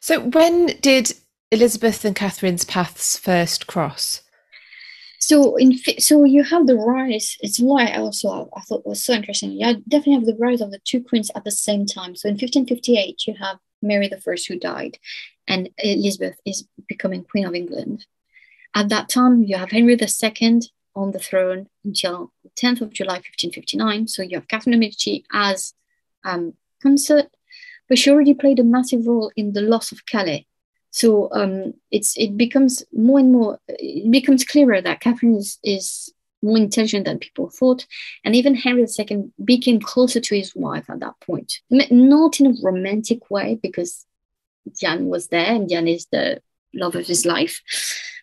[0.00, 1.12] So when did
[1.50, 4.22] Elizabeth and Catherine's paths first cross?
[5.20, 7.36] So in so you have the rise.
[7.40, 9.52] It's why I also I thought was so interesting.
[9.52, 12.16] You definitely have the rise of the two queens at the same time.
[12.16, 14.98] So in 1558, you have Mary the First who died,
[15.46, 18.06] and Elizabeth is becoming Queen of England.
[18.74, 20.60] At that time, you have Henry II
[20.96, 24.08] on the throne until 10th of July 1559.
[24.08, 25.74] So you have Catherine de' Medici as
[26.24, 27.26] um, consort,
[27.88, 30.46] but she already played a massive role in the loss of Calais
[30.92, 36.12] so um, it's it becomes more and more it becomes clearer that Catherine is, is
[36.42, 37.86] more intelligent than people thought,
[38.24, 41.60] and even Henry II became closer to his wife at that point.
[41.70, 44.04] Not in a romantic way because
[44.78, 46.42] Diane was there and Diane is the
[46.74, 47.62] love of his life,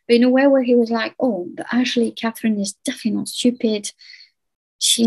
[0.08, 3.30] but in a way where he was like, "Oh, but actually, Catherine is definitely not
[3.30, 3.92] stupid.
[4.80, 5.06] She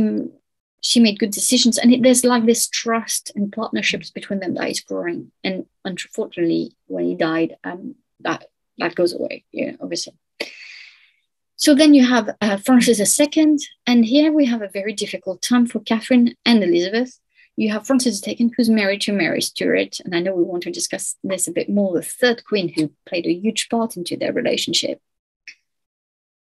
[0.82, 1.78] she made good decisions.
[1.78, 5.30] And it, there's like this trust and partnerships between them that is growing.
[5.42, 8.46] And unfortunately when he died um, that
[8.78, 10.14] that goes away yeah obviously.
[11.56, 13.56] So then you have uh, francis ii
[13.86, 17.18] and here we have a very difficult time for catherine and elizabeth.
[17.56, 19.98] You have francis ii who's married to mary stuart.
[20.04, 22.92] And i know we want to discuss this a bit more the third queen who
[23.06, 25.00] played a huge part into their relationship.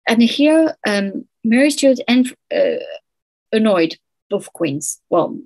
[0.06, 2.84] And here um, mary stuart and uh,
[3.52, 3.96] annoyed
[4.30, 5.00] both queens.
[5.10, 5.38] Well,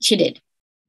[0.00, 0.40] she did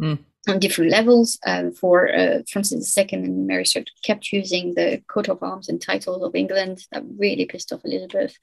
[0.02, 0.19] mm.
[0.47, 1.39] on different levels.
[1.45, 5.82] Um, for uh, Francis II and Mary Stuart kept using the coat of arms and
[5.82, 6.86] titles of England.
[6.91, 8.38] That really pissed off Elizabeth.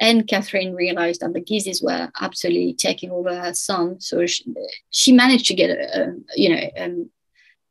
[0.00, 4.00] And Catherine realized that the Guises were absolutely taking over her son.
[4.00, 4.44] So she,
[4.90, 7.10] she managed to get, a you know, um,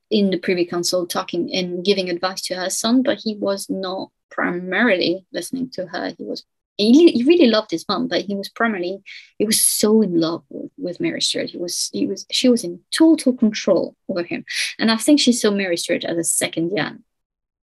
[0.10, 4.10] in the Privy Council talking and giving advice to her son, but he was not
[4.30, 6.14] primarily listening to her.
[6.18, 6.46] He was
[6.78, 9.02] he, he really loved his mom, but he was primarily
[9.38, 11.52] he was so in love with, with Mary Stuart.
[11.52, 14.46] He was he was she was in total control over him,
[14.80, 17.04] and I think she saw Mary Stuart as a second Diane,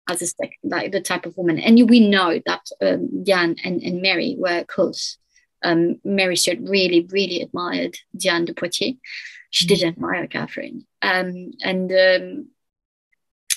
[0.09, 1.59] as a second like the type of woman.
[1.59, 5.17] And we know that um, Diane and, and Mary were close.
[5.63, 8.95] Um, Mary Stuart really really admired Diane de Poitiers.
[9.49, 9.75] She mm-hmm.
[9.75, 12.47] did admire Catherine, um, and um,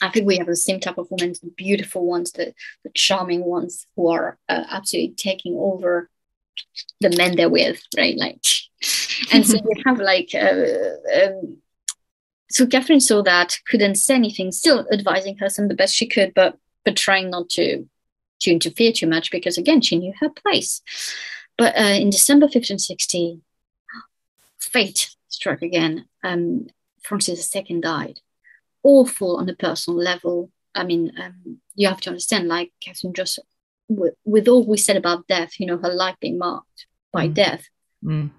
[0.00, 3.44] I think we have the same type of women, the beautiful ones, the, the charming
[3.44, 6.10] ones who are uh, absolutely taking over
[7.00, 8.16] the men they're with, right?
[8.16, 8.42] Like,
[9.32, 11.58] and so you have like, uh, um,
[12.50, 16.34] so Catherine saw that, couldn't say anything, still advising her son the best she could,
[16.34, 17.88] but but trying not to
[18.40, 20.82] to interfere too much because again she knew her place.
[21.56, 23.40] But uh, in December 1560,
[24.58, 26.06] fate struck again.
[26.22, 26.66] Um,
[27.02, 28.20] Francis II died
[28.84, 30.50] awful on a personal level.
[30.74, 33.40] I mean, um, you have to understand, like Catherine just,
[33.88, 37.34] with, with, all we said about death, you know, her life being marked by mm.
[37.34, 37.68] death.
[38.04, 38.30] Mm.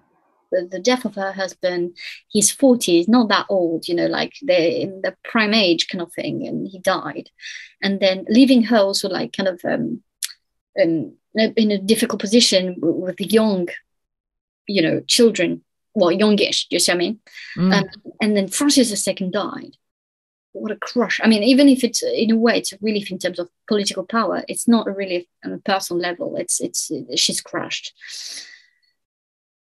[0.52, 1.98] The, the, death of her husband,
[2.30, 6.02] he's 40, he's not that old, you know, like they're in the prime age kind
[6.02, 7.30] of thing, and he died.
[7.82, 10.02] And then leaving her also like kind of um,
[10.82, 13.70] um, in a difficult position with the young,
[14.68, 17.20] you know, children, well, youngish, you see what I mean?
[17.58, 17.74] Mm.
[17.74, 19.78] Um, and then Francis II died
[20.56, 21.20] what a crush.
[21.24, 24.06] I mean, even if it's in a way it's a relief in terms of political
[24.06, 26.36] power, it's not a relief on a personal level.
[26.38, 27.94] It's it's she's crushed.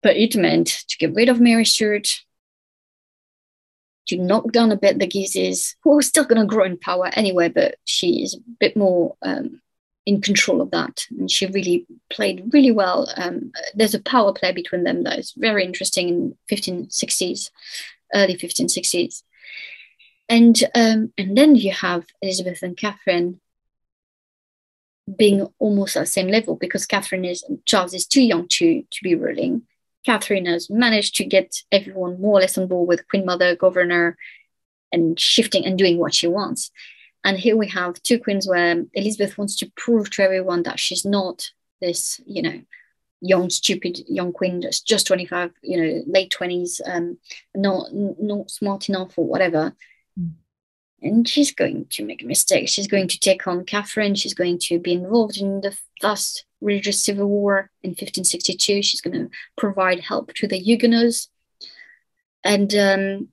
[0.04, 2.21] But it meant to get rid of Mary Stuart,
[4.08, 7.10] to knock down a bit the Guises, who are still going to grow in power
[7.13, 9.62] anyway, but she is a bit more um,
[10.08, 11.06] in control of that.
[11.12, 13.08] And she really played really well.
[13.15, 17.51] Um, there's a power play between them that is very interesting in 1560s,
[18.15, 19.21] early 1560s
[20.31, 23.41] and um, and then you have Elizabeth and Catherine
[25.17, 29.03] being almost at the same level because Catherine is Charles is too young to to
[29.03, 29.63] be ruling.
[30.05, 34.17] Catherine has managed to get everyone more or less on board with Queen Mother, Governor,
[34.91, 36.71] and shifting and doing what she wants.
[37.23, 41.05] And here we have two queens where Elizabeth wants to prove to everyone that she's
[41.05, 41.51] not
[41.82, 42.61] this, you know,
[43.19, 47.17] young, stupid young queen that's just 25, you know, late 20s, um,
[47.53, 49.75] not not smart enough or whatever
[51.02, 52.70] and she's going to make a mistake.
[52.70, 54.16] She's going to take on Catherine.
[54.16, 58.84] She's going to be involved in the first religious civil war in 1562.
[58.84, 61.30] She's going to provide help to the Huguenots,
[62.43, 63.30] and um,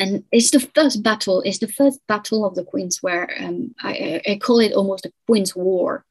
[0.00, 1.40] and it's the first battle.
[1.42, 5.12] It's the first battle of the queens where um, I, I call it almost a
[5.26, 6.04] queens' war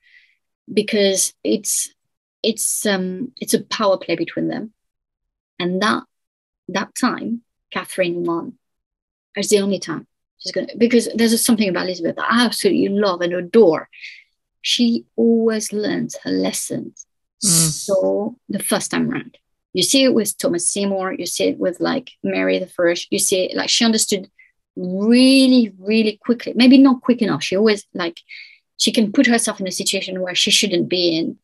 [0.73, 1.93] because it's
[2.41, 4.71] it's um it's a power play between them,
[5.59, 6.03] and that
[6.69, 8.57] that time Catherine won.
[9.35, 10.07] It's the only time
[10.43, 13.89] she's gonna because there's something about Elizabeth that I absolutely love and adore.
[14.61, 17.05] she always learns her lessons.
[17.43, 17.49] Mm.
[17.49, 19.37] So the first time around,
[19.73, 23.19] you see it with Thomas Seymour, you see it with like Mary the First, you
[23.19, 24.29] see it like she understood
[24.75, 26.53] really, really quickly.
[26.55, 27.43] Maybe not quick enough.
[27.43, 28.19] She always like
[28.77, 31.37] she can put herself in a situation where she shouldn't be in.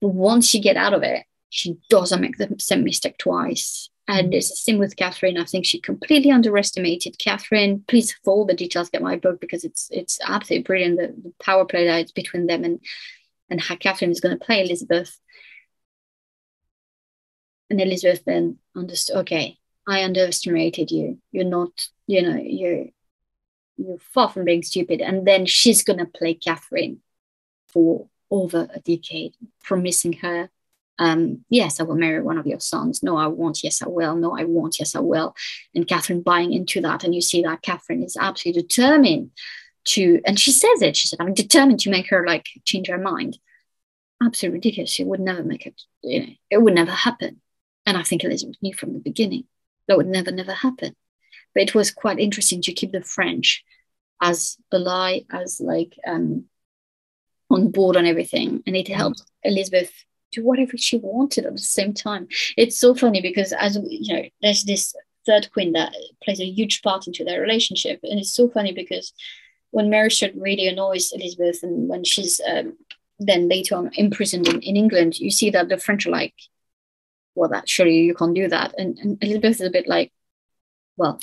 [0.00, 3.88] But once she get out of it, she doesn't make the same mistake twice.
[4.08, 5.36] And it's the same with Catherine.
[5.36, 7.84] I think she completely underestimated Catherine.
[7.88, 10.98] Please follow the details, get my book because it's it's absolutely brilliant.
[10.98, 12.80] The, the power play that is between them and
[13.50, 15.18] and how Catherine is going to play Elizabeth.
[17.68, 21.18] And Elizabeth then understood, okay, I underestimated you.
[21.32, 22.86] You're not, you know, you're
[23.76, 25.00] you're far from being stupid.
[25.00, 27.00] And then she's gonna play Catherine
[27.68, 30.50] for over a decade, promising her
[30.98, 33.02] um, yes, I will marry one of your sons.
[33.02, 33.62] No, I won't.
[33.62, 34.16] Yes, I will.
[34.16, 34.78] No, I won't.
[34.78, 35.34] Yes, I will.
[35.74, 37.04] And Catherine buying into that.
[37.04, 39.30] And you see that Catherine is absolutely determined
[39.86, 42.98] to, and she says it, she said, I'm determined to make her like change her
[42.98, 43.38] mind.
[44.22, 44.90] Absolutely ridiculous.
[44.90, 47.40] She would never make it, you know, it would never happen.
[47.84, 49.44] And I think Elizabeth knew from the beginning
[49.86, 50.96] that would never, never happen.
[51.54, 53.62] But it was quite interesting to keep the French
[54.20, 56.46] as ally, as like um,
[57.50, 58.62] on board on everything.
[58.66, 59.92] And it helped Elizabeth
[60.36, 62.28] do whatever she wanted at the same time.
[62.56, 66.82] It's so funny because as you know, there's this third queen that plays a huge
[66.82, 69.12] part into their relationship, and it's so funny because
[69.70, 72.76] when Mary Stuart really annoys Elizabeth, and when she's um,
[73.18, 76.34] then later on imprisoned in, in England, you see that the French are like,
[77.34, 80.12] "Well, that surely you can't do that," and, and Elizabeth is a bit like,
[80.96, 81.20] "Well,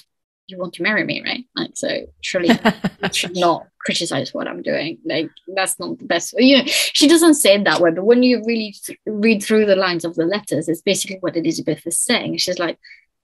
[0.47, 1.45] you want to marry me, right?
[1.55, 2.49] Like, so surely
[3.03, 4.99] you should not criticize what I'm doing.
[5.05, 6.33] Like, that's not the best.
[6.37, 9.65] You know, she doesn't say it that way, but when you really th- read through
[9.65, 12.37] the lines of the letters, it's basically what Elizabeth is saying.
[12.37, 12.77] She's like,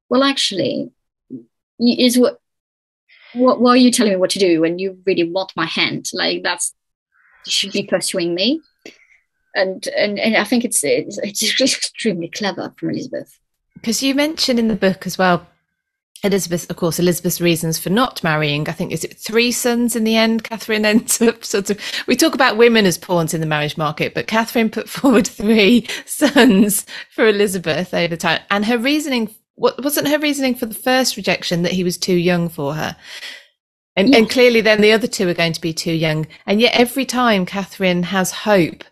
[0.10, 0.92] well, actually,
[1.80, 2.40] is what,
[3.34, 6.10] what, why are you telling me what to do when you really want my hand?
[6.14, 6.74] Like, that's,
[7.46, 8.62] you should be pursuing me.
[9.56, 13.40] And, and, and I think it's, it's, it's extremely clever from Elizabeth.
[13.74, 15.48] Because you mentioned in the book as well,
[16.24, 18.68] Elizabeth, of course, Elizabeth's reasons for not marrying.
[18.68, 20.44] I think is it three sons in the end.
[20.50, 21.80] Catherine ends up sort of.
[22.08, 25.88] We talk about women as pawns in the marriage market, but Catherine put forward three
[26.06, 31.18] sons for Elizabeth over time, and her reasoning what wasn't her reasoning for the first
[31.18, 32.96] rejection that he was too young for her.
[33.98, 34.20] And, yeah.
[34.20, 36.28] and clearly, then the other two are going to be too young.
[36.46, 38.86] And yet, every time Catherine has hope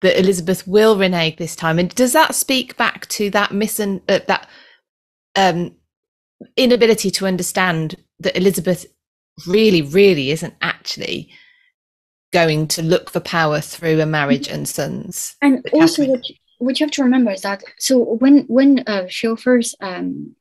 [0.00, 3.98] that Elizabeth will renege this time, and does that speak back to that miss uh,
[4.08, 4.48] that
[5.36, 5.76] um,
[6.56, 8.86] inability to understand that Elizabeth
[9.46, 11.30] really, really isn't actually
[12.32, 15.36] going to look for power through a marriage and sons.
[15.40, 19.06] And also, what you, what you, have to remember is that so when when uh,
[19.08, 20.34] she offers um,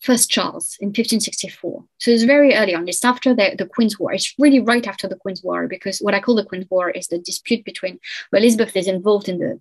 [0.00, 2.88] first Charles in 1564, so it's very early on.
[2.88, 4.12] It's after the, the Queen's War.
[4.12, 7.08] It's really right after the Queen's War because what I call the Queen's War is
[7.08, 7.98] the dispute between
[8.30, 9.60] well, Elizabeth is involved in the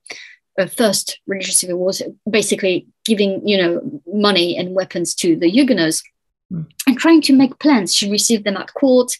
[0.57, 6.03] uh, first religious civil wars, basically giving you know money and weapons to the Huguenots
[6.51, 6.65] mm.
[6.87, 7.95] and trying to make plans.
[7.95, 9.17] She received them at court.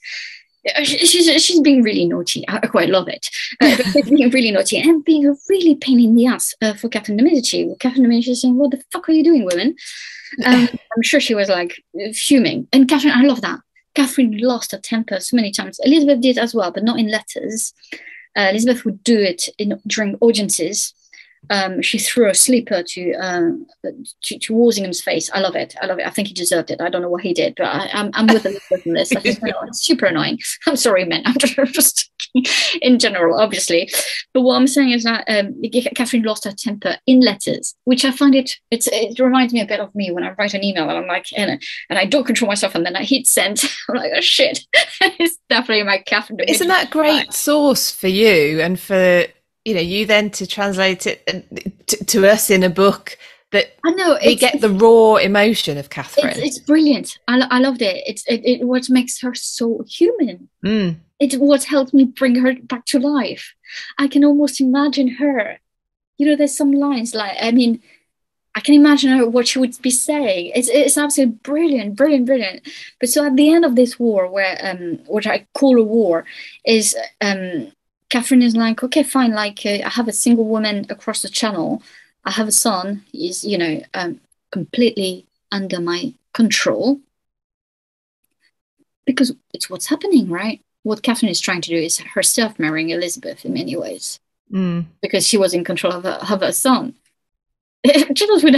[0.76, 2.46] Uh, she's, she's being really naughty.
[2.48, 3.28] I quite love it.
[3.62, 7.18] Uh, being really naughty and being a really pain in the ass uh, for Catherine
[7.18, 7.70] de Medici.
[7.80, 9.76] Catherine de Medici saying, "What the fuck are you doing, women?"
[10.46, 12.68] Um, I'm sure she was like fuming.
[12.74, 13.60] And Catherine, I love that.
[13.94, 15.80] Catherine lost her temper so many times.
[15.84, 17.74] Elizabeth did as well, but not in letters.
[18.36, 20.94] Uh, Elizabeth would do it in, during audiences
[21.50, 23.66] um, she threw a sleeper to, um,
[24.24, 25.30] to, to Walsingham's face.
[25.34, 25.76] I love it.
[25.82, 26.08] I love it.
[26.08, 26.82] I think he deserved it.
[26.82, 29.12] I don't know what he did, but I, am I'm, I'm with Elizabeth in this.
[29.16, 30.40] I think it's super annoying.
[30.68, 31.24] I'm sorry, men.
[31.26, 31.36] I'm
[31.68, 32.12] just
[32.82, 33.90] in general, obviously.
[34.34, 35.62] But what I'm saying is that um,
[35.96, 38.56] Catherine lost her temper in letters, which I find it.
[38.72, 41.08] It's, it reminds me a bit of me when I write an email and I'm
[41.08, 43.64] like, and, and I don't control myself, and then I hit send.
[43.90, 44.66] I'm like, oh shit,
[45.02, 46.40] it's definitely my Catherine.
[46.48, 49.26] Isn't that great source for you and for
[49.66, 51.26] you know you then to translate it
[51.88, 53.18] to, to us in a book
[53.54, 56.30] that I know we get the raw emotion of Catherine.
[56.30, 57.20] It's, it's brilliant.
[57.28, 58.04] I, I loved it.
[58.08, 60.50] It's it, it, what makes her so human.
[60.66, 60.98] Mm.
[61.20, 63.54] It's what helped me bring her back to life.
[63.98, 65.60] I can almost imagine her.
[66.18, 67.82] You know, there's some lines like I mean,
[68.56, 70.52] I can imagine her what she would be saying.
[70.56, 72.68] It's it's absolutely brilliant, brilliant, brilliant.
[73.00, 76.26] But so at the end of this war, where um, what I call a war,
[76.66, 77.72] is um
[78.14, 79.32] Catherine is like, okay, fine.
[79.32, 81.82] Like, uh, I have a single woman across the channel.
[82.24, 83.04] I have a son.
[83.12, 87.00] He's, you know, um, completely under my control
[89.08, 90.62] because it's what's happening, right?
[90.84, 94.20] What Catherine is trying to do is herself marrying Elizabeth in many ways
[94.54, 94.86] mm.
[95.02, 96.94] because she was in control of her, of her son.
[98.16, 98.56] Charles would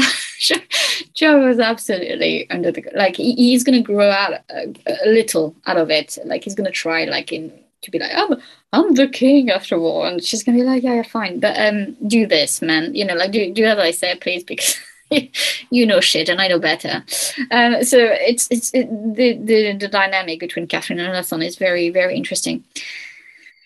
[1.13, 5.77] Charles was absolutely under the like he, he's gonna grow out a, a, little out
[5.77, 7.51] of it like he's gonna try like in
[7.85, 8.41] to be like, I'm
[8.73, 11.95] I'm the king after all, and she's gonna be like, yeah, yeah, fine, but um,
[12.07, 12.93] do this, man.
[12.93, 14.77] You know, like do do as I say, please, because.
[15.69, 17.05] you know shit and I know better.
[17.51, 21.57] Um, so it's it's it, the, the the dynamic between Catherine and her son is
[21.57, 22.63] very very interesting.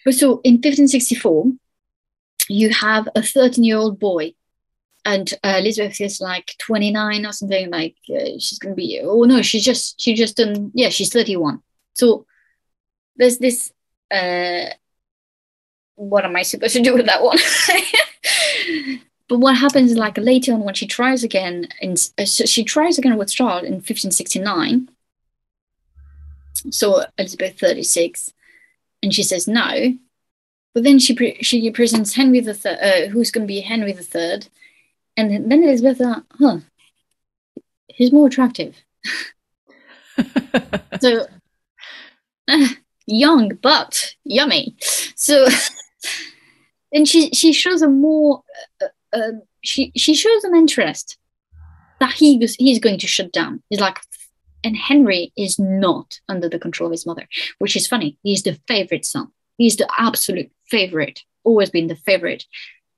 [0.03, 1.45] But so in 1564,
[2.49, 4.33] you have a 13 year old boy
[5.05, 9.41] and uh, Elizabeth is like 29 or something like uh, she's gonna be oh no
[9.41, 11.61] she's just she just done yeah she's 31
[11.93, 12.25] so
[13.15, 13.71] there's this
[14.11, 14.65] uh
[15.95, 17.37] what am I supposed to do with that one?
[19.27, 23.15] But what happens like later on when she tries again in uh, she tries again
[23.15, 24.89] with Charles in 1569
[26.71, 28.33] so Elizabeth 36
[29.01, 29.97] and she says no.
[30.73, 33.91] But then she pre- she presents Henry the third, uh, who's going to be Henry
[33.91, 34.47] the third,
[35.17, 36.59] and then Elizabeth thought, huh,
[37.87, 38.77] he's more attractive.
[41.01, 41.25] so
[42.47, 42.67] uh,
[43.09, 44.75] young but yummy.
[45.15, 45.47] So
[46.93, 48.43] and she she shows a more
[48.81, 49.31] uh, uh,
[49.61, 51.17] she she shows an interest
[51.99, 53.61] that he was he's going to shut down.
[53.69, 53.99] He's like,
[54.63, 57.27] and Henry is not under the control of his mother,
[57.59, 58.17] which is funny.
[58.23, 59.27] He's the favorite son.
[59.57, 62.45] He's the absolute favorite, always been the favorite.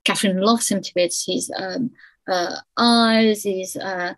[0.05, 1.25] Catherine loves him to bits.
[1.25, 1.91] His um,
[2.27, 4.13] uh, eyes, his uh,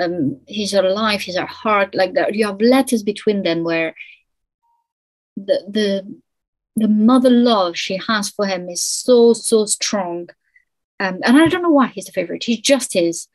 [0.00, 2.34] um, his life, his her heart, like that.
[2.34, 3.94] You have letters between them where
[5.46, 6.16] the the
[6.76, 10.28] the mother love she has for him is so so strong.
[11.00, 12.44] Um, and I don't know why he's the favorite.
[12.44, 13.28] He just is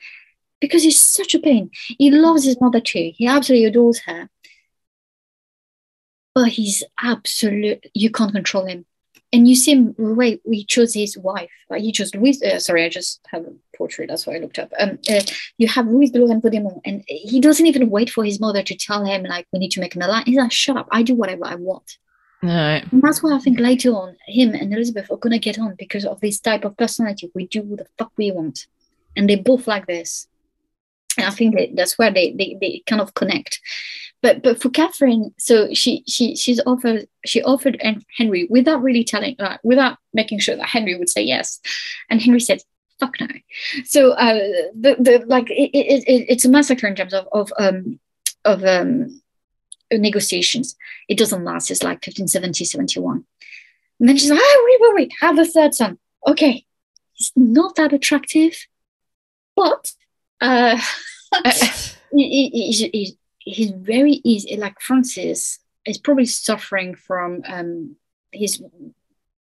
[0.59, 1.71] because he's such a pain.
[1.97, 3.11] He loves his mother too.
[3.15, 4.29] He absolutely adores her
[6.33, 7.85] but he's absolute.
[7.93, 8.85] You can't control him.
[9.33, 9.95] And you see him.
[9.97, 11.49] Wait, we chose his wife.
[11.75, 12.41] He chose Louise.
[12.41, 14.07] Uh, sorry, I just have a portrait.
[14.07, 14.71] That's why I looked up.
[14.79, 15.21] Um, uh,
[15.57, 18.75] you have Louise de Lorraine Vaudémont, and he doesn't even wait for his mother to
[18.75, 20.27] tell him like we need to make an alliance.
[20.27, 20.87] He's like, shut up.
[20.91, 21.97] I do whatever I want.
[22.43, 22.83] Right.
[22.91, 26.05] And that's why I think later on, him and Elizabeth are gonna get on because
[26.05, 27.31] of this type of personality.
[27.33, 28.67] We do what the fuck we want,
[29.17, 30.27] and they both like this.
[31.17, 33.59] I think that that's where they, they, they kind of connect
[34.23, 37.79] but but for Catherine, so she she she's offered she offered
[38.17, 41.59] Henry without really telling uh, without making sure that Henry would say yes,
[42.09, 42.61] and Henry said
[43.01, 43.27] fuck no.
[43.83, 44.39] So uh,
[44.79, 47.99] the the like it, it, it, it's a massacre in terms of of um
[48.45, 49.21] of um
[49.91, 50.77] negotiations.
[51.09, 51.69] It doesn't last.
[51.69, 53.25] It's like 1570, 71.
[53.99, 55.99] And then she's like, oh, wait, wait, wait, have a third son.
[56.25, 56.65] Okay.
[57.13, 58.65] He's not that attractive,
[59.55, 59.91] but
[60.41, 60.79] uh,
[62.11, 64.55] he, he, he, he's very easy.
[64.57, 67.95] Like Francis is probably suffering from um,
[68.31, 68.61] his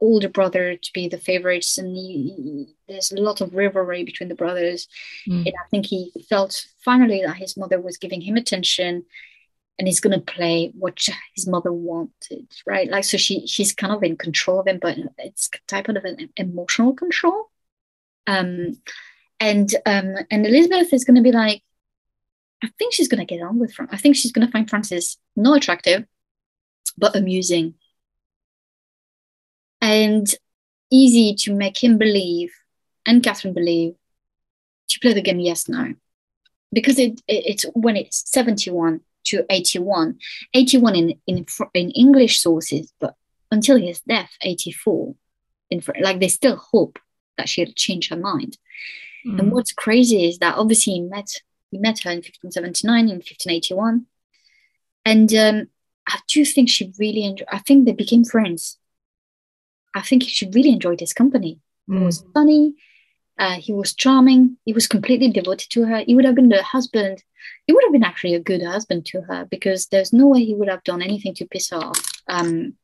[0.01, 4.29] older brother to be the favorites, and he, he, there's a lot of rivalry between
[4.29, 4.89] the brothers.
[5.29, 5.47] Mm.
[5.47, 9.05] And I think he felt finally that his mother was giving him attention,
[9.79, 10.99] and he's gonna play what
[11.35, 12.89] his mother wanted, right?
[12.89, 16.31] Like so, she she's kind of in control of him, but it's type of an
[16.37, 17.51] emotional control.
[18.27, 18.81] Um,
[19.41, 21.63] and um, and Elizabeth is gonna be like,
[22.63, 24.69] I think she's going to get on with Fran- I think she's going to find
[24.69, 26.05] Francis not attractive,
[26.97, 27.75] but amusing.
[29.81, 30.27] And
[30.91, 32.53] easy to make him believe
[33.07, 33.95] and Catherine believe
[34.89, 35.95] to play the game yes no.
[36.73, 40.19] Because it, it it's when it's 71 to 81
[40.55, 43.15] 81 in in in English sources but
[43.51, 45.15] until his death 84
[45.71, 46.99] in like they still hope
[47.37, 48.57] that she'll change her mind
[49.29, 49.39] mm.
[49.39, 51.31] and what's crazy is that obviously he met
[51.73, 54.07] we met her in 1579 in 1581
[55.05, 55.67] and um,
[56.09, 58.79] i do think she really enjoyed i think they became friends.
[59.95, 61.61] I think she really enjoyed his company.
[61.91, 61.99] Mm.
[61.99, 62.75] he was funny
[63.39, 65.99] uh, he was charming he was completely devoted to her.
[65.99, 67.23] He would have been the husband
[67.67, 70.55] he would have been actually a good husband to her because there's no way he
[70.55, 72.01] would have done anything to piss her off.
[72.27, 72.77] Um,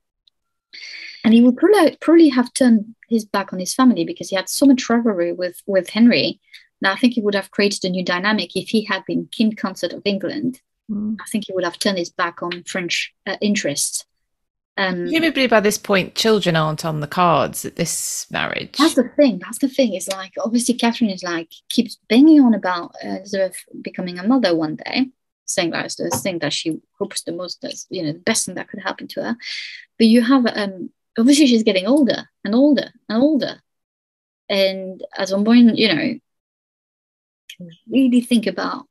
[1.24, 4.48] and he would probably, probably have turned his back on his family because he had
[4.48, 6.40] so much rivalry with with henry
[6.84, 9.52] now, I think he would have created a new dynamic if he had been King
[9.52, 10.60] Consort of England.
[10.90, 11.16] Mm.
[11.18, 14.04] I think he would have turned his back on French uh, interests.
[14.76, 18.76] Um, Presumably by this point, children aren't on the cards at this marriage.
[18.76, 19.38] That's the thing.
[19.38, 19.94] That's the thing.
[19.94, 24.76] It's like obviously Catherine is like keeps banging on about Elizabeth becoming a mother one
[24.76, 25.10] day,
[25.46, 28.44] saying that it's the thing that she hopes the most, that's you know the best
[28.44, 29.36] thing that could happen to her.
[29.96, 33.60] But you have um obviously she's getting older and older and older,
[34.48, 36.14] and at one point, you know,
[37.88, 38.86] really think about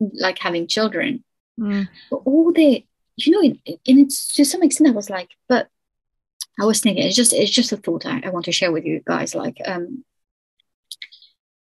[0.00, 1.24] like having children.
[1.58, 1.88] Mm.
[2.10, 2.84] But all the,
[3.16, 5.68] you know, and it's to some extent I was like, but
[6.58, 8.84] I was thinking it's just it's just a thought I, I want to share with
[8.84, 9.34] you guys.
[9.34, 10.04] Like, um,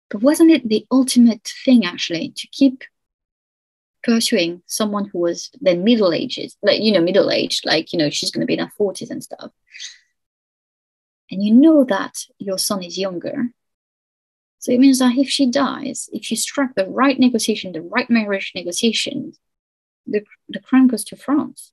[0.09, 2.85] but wasn't it the ultimate thing actually to keep
[4.03, 8.11] pursuing someone who was then middle ages, like you know, middle aged, like you know,
[8.11, 9.51] she's going to be in her forties and stuff,
[11.31, 13.51] and you know that your son is younger.
[14.59, 18.11] So it means that if she dies, if you strike the right negotiation, the right
[18.11, 19.33] marriage negotiation,
[20.07, 21.73] the the crown goes to France.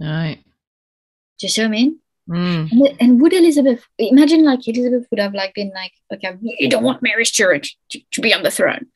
[0.00, 0.40] Right.
[1.38, 1.98] Do you see what I mean?
[2.28, 2.72] Mm.
[2.72, 6.82] And, and, would Elizabeth imagine like Elizabeth would have like been like, okay, you don't
[6.82, 8.86] want Mary Stuart to, to be on the throne.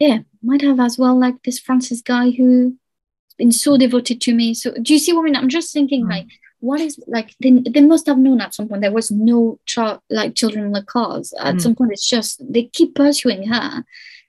[0.00, 2.72] Yeah, might have as well like this Francis guy who's
[3.36, 4.54] been so devoted to me.
[4.54, 5.36] So do you see what I mean?
[5.36, 6.10] I'm just thinking mm.
[6.10, 6.26] like,
[6.60, 10.00] what is like they, they must have known at some point there was no child
[10.10, 11.32] like children in the cars.
[11.38, 11.60] At mm.
[11.60, 13.84] some point it's just they keep pursuing her.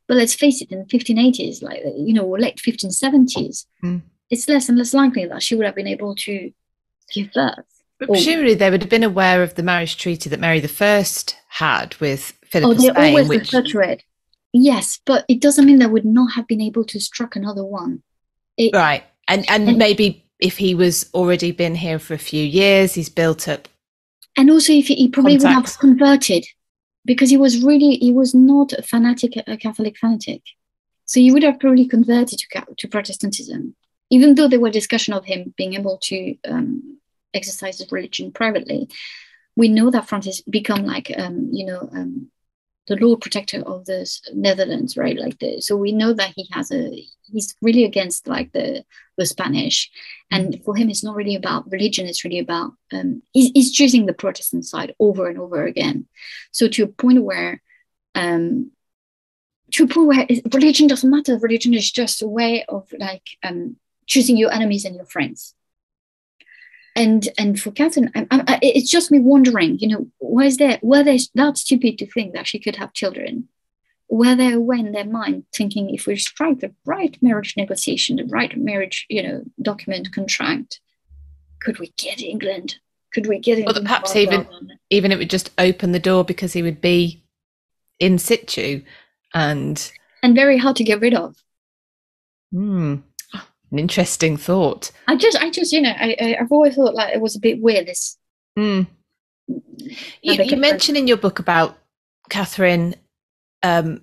[0.08, 4.02] But let's face it, in the 1580s, like you know, late 1570s, mm.
[4.30, 6.52] it's less and less likely that she would have been able to
[7.14, 7.66] give birth.
[7.98, 11.06] But presumably they would have been aware of the marriage treaty that Mary I
[11.48, 12.96] had with Philip oh, of Spain.
[12.98, 13.54] always which...
[13.54, 14.04] refer to it.
[14.54, 18.04] Yes, but it doesn't mean they would not have been able to struck another one.
[18.58, 19.04] It, right.
[19.28, 23.10] And, and, and maybe if he was already been here for a few years, he's
[23.10, 23.68] built up.
[24.38, 25.82] And also if he, he probably contacts.
[25.82, 26.46] would have converted
[27.06, 30.42] because he was really, he was not a fanatic, a Catholic fanatic.
[31.06, 33.76] So he would have probably converted to, to Protestantism,
[34.10, 37.00] even though there were discussion of him being able to um,
[37.34, 38.90] exercises religion privately,
[39.56, 42.32] we know that Francis become like um, you know um,
[42.88, 45.18] the Lord Protector of the Netherlands, right?
[45.18, 48.84] Like the so we know that he has a he's really against like the
[49.18, 49.90] the Spanish,
[50.30, 52.08] and for him it's not really about religion.
[52.08, 56.08] It's really about um, he's, he's choosing the Protestant side over and over again.
[56.52, 57.62] So to a point where
[58.16, 58.72] um,
[59.72, 61.38] to a point where religion doesn't matter.
[61.38, 65.56] Religion is just a way of like um, choosing your enemies and your friends
[66.96, 71.04] and and for Catherine, I, I, it's just me wondering, you know, was there were
[71.04, 73.48] they that stupid to think that she could have children?
[74.10, 78.26] Were they aware in their mind thinking if we strike the right marriage negotiation, the
[78.26, 80.82] right marriage, you know, document contract,
[81.62, 82.76] could we get England?
[83.14, 83.78] Could we get England?
[83.78, 84.46] Well, perhaps even
[84.90, 87.24] even it would just open the door because he would be
[88.00, 88.84] in situ
[89.34, 89.92] and
[90.24, 91.38] and very hard to get rid of.
[92.52, 92.98] Hmm
[93.72, 94.92] an interesting thought.
[95.08, 97.40] I just, I just, you know, I, I have always thought like it was a
[97.40, 97.88] bit weird.
[97.88, 98.18] This.
[98.58, 98.88] Mm.
[99.48, 101.78] You, you mentioned in your book about
[102.30, 102.96] Catherine.
[103.64, 104.02] Um,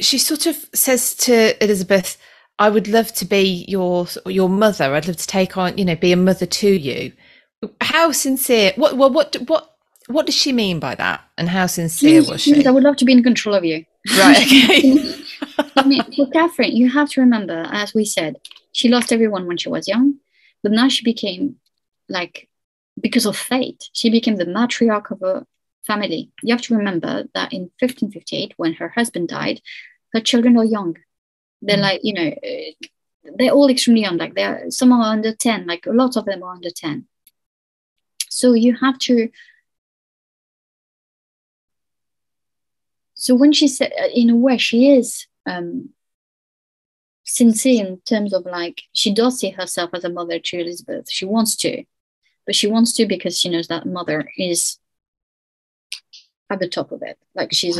[0.00, 2.16] she sort of says to Elizabeth,
[2.58, 4.94] "I would love to be your your mother.
[4.94, 7.12] I'd love to take on, you know, be a mother to you."
[7.80, 8.72] How sincere?
[8.76, 8.96] What?
[8.96, 9.36] Well, what?
[9.46, 9.74] What?
[10.08, 11.22] What does she mean by that?
[11.36, 12.64] And how sincere was she?
[12.64, 13.84] I would love to be in control of you.
[14.16, 14.38] Right.
[14.38, 15.14] Okay.
[15.78, 18.36] I mean, for Catherine, you have to remember, as we said,
[18.72, 20.16] she lost everyone when she was young,
[20.62, 21.56] but now she became
[22.08, 22.48] like,
[23.00, 25.46] because of fate, she became the matriarch of a
[25.86, 26.32] family.
[26.42, 29.60] You have to remember that in 1558, when her husband died,
[30.12, 30.96] her children are young.
[31.62, 31.82] They're mm.
[31.82, 32.34] like, you know,
[33.36, 34.16] they're all extremely young.
[34.16, 37.06] Like they're some are under 10, like a lot of them are under 10.
[38.28, 39.30] So you have to
[43.14, 45.90] so when she said in a way she is um,
[47.24, 51.10] sincere in terms of like she does see herself as a mother to Elizabeth.
[51.10, 51.84] She wants to,
[52.46, 54.78] but she wants to because she knows that mother is
[56.50, 57.18] at the top of it.
[57.34, 57.76] Like she's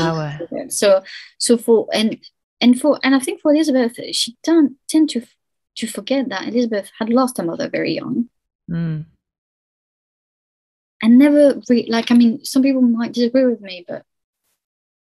[0.69, 1.03] so
[1.37, 2.19] so for and
[2.61, 5.23] and for and I think for Elizabeth, she don't tend to
[5.77, 8.29] to forget that Elizabeth had lost her mother very young.
[8.69, 9.05] Mm.
[11.01, 14.03] And never re- like I mean, some people might disagree with me, but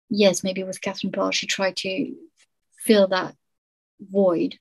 [0.10, 2.16] yes, maybe with Catherine Parr, she tried to
[2.82, 3.36] fill that
[4.00, 4.58] void.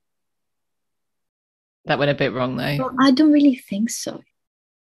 [1.86, 2.76] That went a bit wrong though.
[2.78, 4.20] Well, I don't really think so.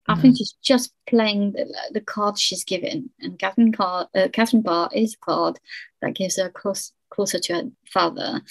[0.09, 4.65] I think she's just playing the, the card she's given, and Catherine, Car- uh, Catherine
[4.65, 5.61] Parr is a card
[6.03, 7.63] that gives her close, closer to her
[7.93, 8.43] father,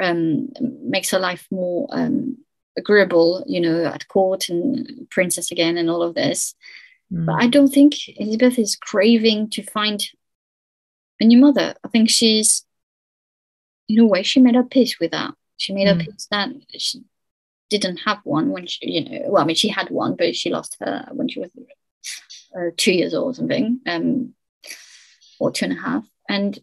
[0.00, 0.50] um,
[0.80, 2.38] makes her life more um,
[2.78, 6.54] agreeable, you know, at court and princess again, and all of this.
[7.12, 7.26] Mm.
[7.26, 10.00] But I don't think Elizabeth is craving to find
[11.18, 11.74] a new mother.
[11.82, 12.64] I think she's
[13.92, 15.34] in a way, she made her peace with that.
[15.56, 15.98] She made mm.
[15.98, 17.02] her peace that she
[17.70, 20.50] didn't have one when she, you know, well, I mean, she had one, but she
[20.50, 21.50] lost her when she was
[22.56, 24.34] uh, two years old or something, um,
[25.38, 26.04] or two and a half.
[26.28, 26.58] And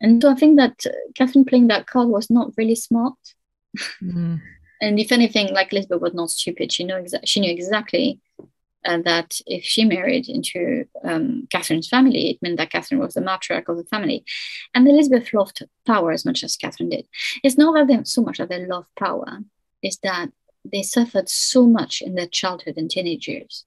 [0.00, 3.14] and so I think that uh, Catherine playing that card was not really smart.
[4.02, 4.40] Mm.
[4.80, 6.72] and if anything, like Elizabeth was not stupid.
[6.72, 8.20] She knew exa- she knew exactly
[8.84, 13.20] uh, that if she married into um, Catherine's family, it meant that Catherine was the
[13.20, 14.24] matriarch of the family.
[14.74, 17.06] And Elizabeth loved power as much as Catherine did.
[17.42, 19.38] It's not that they so much that they love power,
[19.82, 20.30] it's that
[20.64, 23.64] they suffered so much in their childhood and teenage years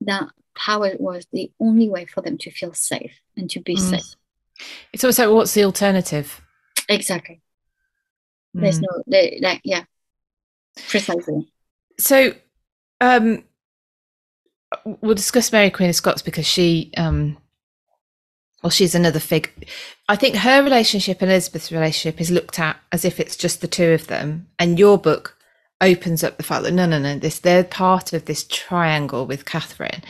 [0.00, 3.90] that power was the only way for them to feel safe and to be mm.
[3.90, 4.16] safe.
[4.92, 6.40] It's also what's the alternative?
[6.88, 7.40] Exactly.
[8.54, 8.84] There's mm.
[8.90, 9.84] no, there, yeah,
[10.88, 11.52] precisely.
[11.98, 12.34] So,
[13.00, 13.44] um,
[14.84, 17.38] we'll discuss Mary Queen of Scots because she, um,
[18.62, 19.52] well, she's another figure.
[20.08, 23.68] I think her relationship and Elizabeth's relationship is looked at as if it's just the
[23.68, 25.36] two of them, and your book
[25.80, 29.44] opens up the fact that no, no, no, this they're part of this triangle with
[29.44, 30.02] Catherine.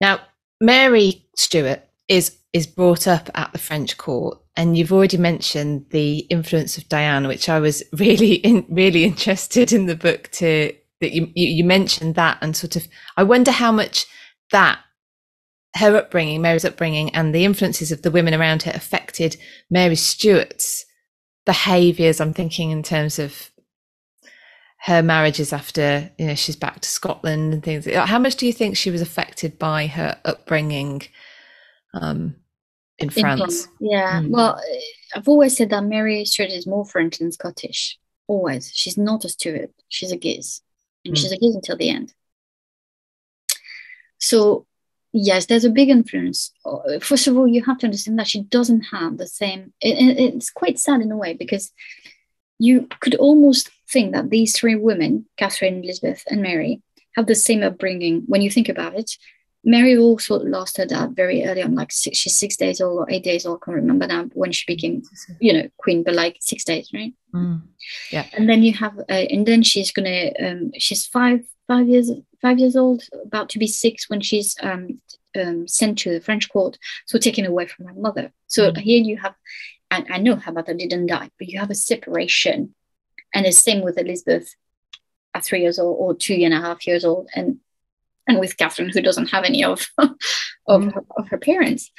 [0.00, 0.20] Now,
[0.60, 6.18] Mary Stuart is is brought up at the French court, and you've already mentioned the
[6.18, 11.12] influence of Diane, which I was really in, really interested in the book to that
[11.12, 12.88] you, you mentioned that and sort of
[13.18, 14.06] I wonder how much
[14.50, 14.78] that
[15.76, 19.36] her upbringing, Mary's upbringing, and the influences of the women around her affected
[19.70, 20.84] Mary Stuart's
[21.46, 22.20] behaviours.
[22.20, 23.50] I'm thinking in terms of
[24.84, 27.86] her marriages after you know she's back to Scotland and things.
[27.86, 31.02] How much do you think she was affected by her upbringing
[31.94, 32.36] um,
[32.98, 33.68] in France?
[33.80, 34.30] yeah, mm.
[34.30, 34.60] well,
[35.14, 37.98] I've always said that Mary Stuart is more French than Scottish.
[38.26, 40.60] Always, she's not a Stuart; she's a Guise,
[41.04, 41.16] and mm.
[41.16, 42.12] she's a Guise until the end.
[44.18, 44.66] So
[45.12, 46.52] yes, there's a big influence.
[46.64, 49.72] Uh, first of all, you have to understand that she doesn't have the same.
[49.80, 51.72] It, it's quite sad in a way because
[52.58, 56.82] you could almost think that these three women, Catherine, Elizabeth, and Mary,
[57.16, 59.16] have the same upbringing when you think about it.
[59.64, 63.10] Mary also lost her dad very early on, like six, she's six days old or
[63.10, 63.60] eight days old.
[63.62, 65.02] I can't remember now when she became,
[65.40, 67.12] you know, queen, but like six days, right?
[67.34, 67.62] Mm.
[68.10, 68.26] Yeah.
[68.32, 72.10] And then you have, uh, and then she's gonna, um, she's five, five years,
[72.40, 75.00] five years old, about to be six when she's um,
[75.40, 78.32] um, sent to the French court, so taken away from her mother.
[78.46, 78.78] So mm.
[78.78, 79.34] here you have,
[79.90, 82.74] and I know her mother didn't die, but you have a separation,
[83.34, 84.54] and the same with Elizabeth
[85.34, 87.58] at three years old or two and a half years old, and
[88.28, 90.12] and with Catherine, who doesn't have any of of,
[90.68, 90.92] mm.
[90.92, 91.90] her, of her parents.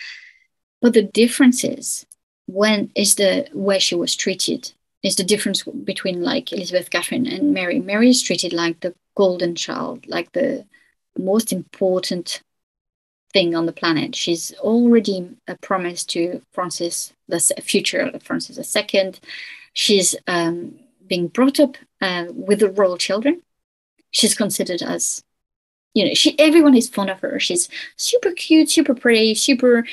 [0.82, 2.06] But the difference is
[2.46, 4.72] when is the way she was treated
[5.04, 7.80] is the difference between like Elizabeth, Catherine, and Mary.
[7.80, 10.66] Mary is treated like the golden child, like the
[11.18, 12.42] most important
[13.34, 14.16] thing on the planet.
[14.16, 19.14] She's already a promise to Francis, the future Francis II.
[19.74, 23.42] She's um, being brought up uh, with the royal children.
[24.12, 25.24] She's considered as
[25.94, 27.40] you know, she everyone is fond of her.
[27.40, 29.86] She's super cute, super pretty, super.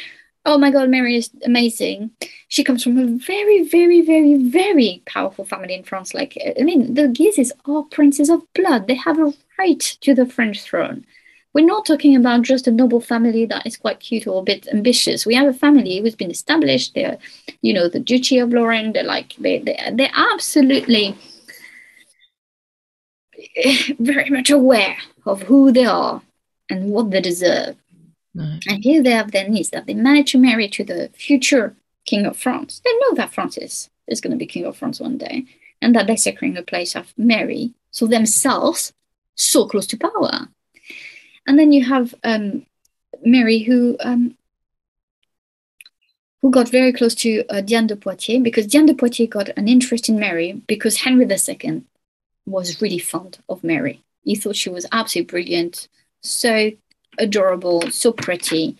[0.47, 2.13] Oh my God, Mary is amazing.
[2.49, 6.15] She comes from a very, very, very, very powerful family in France.
[6.15, 8.87] Like, I mean, the Guises are princes of blood.
[8.87, 11.05] They have a right to the French throne.
[11.53, 14.69] We're not talking about just a noble family that is quite cute or a bit
[14.69, 15.27] ambitious.
[15.27, 16.95] We have a family who's been established.
[16.95, 17.19] They're,
[17.61, 18.93] you know, the Duchy of Lorraine.
[18.93, 21.17] They're like they they they're absolutely
[23.99, 26.23] very much aware of who they are
[26.69, 27.77] and what they deserve.
[28.69, 31.77] And here they have their niece that they managed to marry to the future
[32.07, 32.81] king of France.
[32.85, 35.45] They know that Francis is going to be king of France one day,
[35.81, 38.93] and that they're securing a place of Mary, so themselves
[39.35, 40.49] so close to power.
[41.47, 42.67] And then you have um,
[43.25, 44.37] Mary, who um,
[46.43, 49.69] who got very close to uh, Diane de Poitiers because Diane de Poitiers got an
[49.69, 51.83] interest in Mary because Henry II
[52.47, 54.03] was really fond of Mary.
[54.23, 55.89] He thought she was absolutely brilliant,
[56.23, 56.71] so
[57.19, 58.77] adorable, so pretty,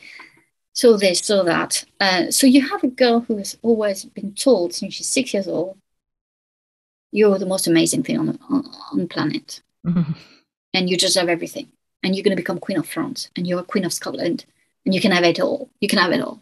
[0.73, 1.85] so this, so that.
[2.01, 5.49] Uh, so you have a girl who has always been told since she's six years
[5.49, 5.77] old,
[7.13, 9.63] you're the most amazing thing on the, on, on the planet.
[9.87, 10.13] Mm-hmm.
[10.73, 11.67] And you deserve everything.
[12.05, 13.29] And you're going to become Queen of France.
[13.35, 14.45] And you're a Queen of Scotland.
[14.87, 15.69] And you can have it all.
[15.81, 16.41] You can have it all.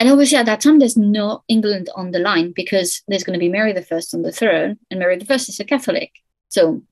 [0.00, 3.38] And obviously, at that time, there's no England on the line because there's going to
[3.38, 6.10] be Mary the First on the throne, and Mary the First is a Catholic,
[6.48, 6.82] so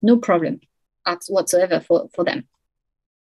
[0.00, 0.60] no problem
[1.28, 2.46] whatsoever for, for them.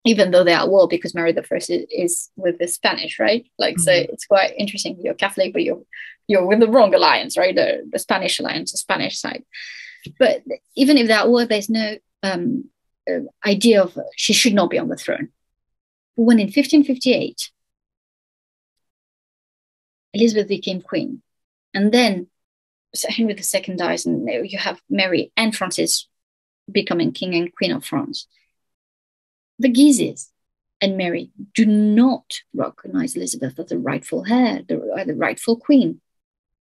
[0.04, 3.46] Even though they're at war because Mary the First is, is with the Spanish, right?
[3.58, 3.82] Like, mm-hmm.
[3.82, 4.98] so it's quite interesting.
[5.02, 5.82] You're Catholic, but you're
[6.28, 7.54] you're with the wrong alliance, right?
[7.54, 9.44] The, the Spanish alliance, the Spanish side.
[10.18, 10.42] But
[10.74, 12.70] even if they're at war, there's no um,
[13.10, 15.28] uh, idea of she should not be on the throne.
[16.16, 17.50] But when in 1558
[20.14, 21.22] Elizabeth became queen.
[21.74, 22.28] And then
[23.08, 26.08] Henry II dies, and you have Mary and Francis
[26.70, 28.26] becoming king and queen of France.
[29.58, 30.30] The Guises
[30.80, 36.00] and Mary do not recognize Elizabeth as the rightful heir, the, uh, the rightful queen.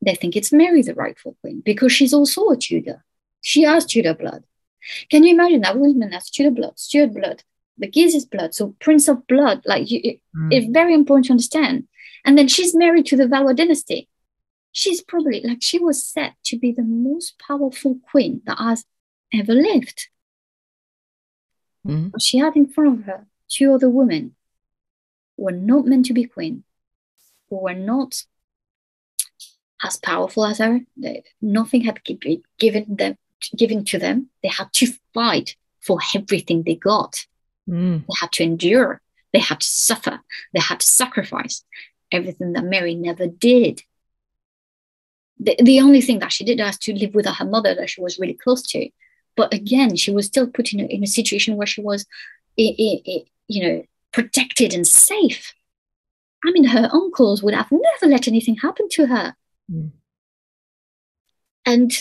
[0.02, 3.04] They think it's Mary, the rightful queen, because she's also a Tudor.
[3.42, 4.44] She has Tudor blood.
[5.10, 7.44] Can you imagine that woman has Tudor blood, Stuart blood,
[7.78, 9.62] the Guises blood, so Prince of Blood?
[9.66, 10.50] Like, you, it, mm.
[10.52, 11.88] it's very important to understand
[12.26, 14.10] and then she's married to the Valois dynasty.
[14.72, 18.84] She's probably like she was said to be the most powerful queen that has
[19.32, 20.10] ever lived.
[21.86, 22.18] Mm-hmm.
[22.20, 24.36] She had in front of her two other women
[25.38, 26.64] who were not meant to be queen.
[27.50, 28.24] who were not
[29.84, 30.82] as powerful as her.
[30.98, 33.18] They, nothing had been given them
[33.56, 34.30] given to them.
[34.42, 37.26] They had to fight for everything they got.
[37.70, 38.06] Mm.
[38.08, 39.02] They had to endure.
[39.34, 40.20] They had to suffer.
[40.54, 41.64] They had to sacrifice
[42.12, 43.84] everything that Mary never did.
[45.40, 48.02] The, the only thing that she did was to live with her mother that she
[48.02, 48.90] was really close to.
[49.36, 52.06] But again, she was still put in a, in a situation where she was,
[52.56, 55.54] you know, protected and safe.
[56.46, 59.36] I mean, her uncles would have never let anything happen to her.
[59.72, 59.92] Mm.
[61.66, 61.92] And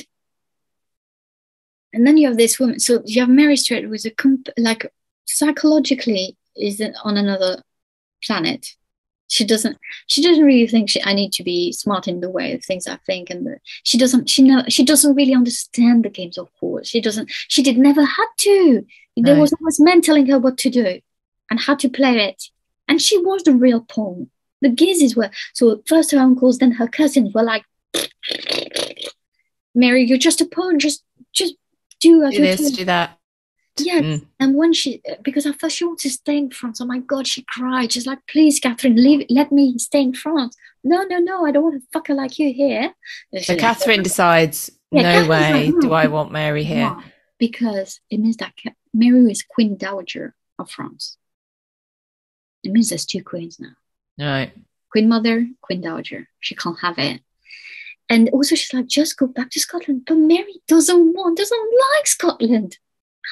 [1.93, 2.81] and then you have this woman.
[2.81, 4.93] So you have Mary Stuart, who is a comp- like
[5.27, 7.63] psychologically is on another
[8.23, 8.75] planet.
[9.29, 9.79] She doesn't.
[10.07, 12.87] She doesn't really think she, I need to be smart in the way of things
[12.87, 14.29] I think, and the, she doesn't.
[14.29, 14.65] She know.
[14.69, 16.89] She doesn't really understand the games of horse.
[16.89, 17.31] She doesn't.
[17.49, 18.87] She did never had to.
[19.17, 21.01] There was always men telling her what to do,
[21.51, 22.51] and how to play it.
[22.89, 24.31] And she was the real pawn.
[24.61, 27.65] The Guises were so first her uncles, then her cousins were like,
[29.75, 30.79] Mary, you're just a pawn.
[30.79, 31.55] Just, just
[32.01, 33.19] do as do this, do that.
[33.77, 34.01] Yeah.
[34.01, 34.27] Mm.
[34.39, 36.81] And when she, because I thought she wanted to stay in France.
[36.81, 37.93] Oh my God, she cried.
[37.93, 40.57] She's like, please, Catherine, leave, let me stay in France.
[40.85, 42.95] No, no, no, I don't want a fucker like you here.
[43.43, 45.81] So Catherine decides, yeah, no Catherine's way like, no.
[45.81, 46.97] do I want Mary here.
[47.39, 48.53] Because it means that
[48.93, 51.17] Mary is Queen Dowager of France.
[52.63, 53.75] It means there's two queens now.
[54.19, 54.53] Right.
[54.91, 56.29] Queen Mother, Queen Dowager.
[56.39, 57.21] She can't have it.
[58.09, 60.03] And also she's like, just go back to Scotland.
[60.07, 62.79] But Mary doesn't want, doesn't like Scotland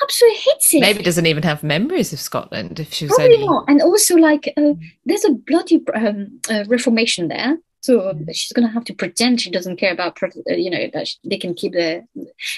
[0.02, 0.80] absolutely hates it.
[0.80, 3.46] Maybe doesn't even have memories of Scotland if she was Probably only.
[3.46, 3.64] Not.
[3.68, 4.74] And also, like, uh,
[5.04, 7.58] there's a bloody um, uh, reformation there.
[7.80, 11.08] So um, she's gonna have to pretend she doesn't care about, uh, you know, that
[11.08, 12.06] she, they can keep the,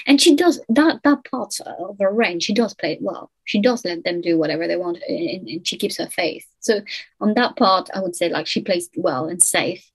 [0.05, 1.01] and she does that.
[1.03, 3.31] That part of her reign, she does play it well.
[3.43, 6.45] She does let them do whatever they want, and, and she keeps her faith.
[6.59, 6.81] So
[7.19, 9.91] on that part, I would say like she plays well and safe.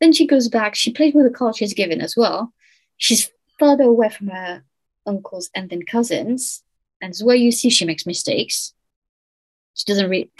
[0.00, 0.74] Then she goes back.
[0.74, 2.52] She plays with the cards she's given as well.
[2.96, 4.64] She's further away from her
[5.06, 6.64] uncles and then cousins
[7.00, 8.74] and it's where you see she makes mistakes.
[9.74, 10.30] She doesn't read.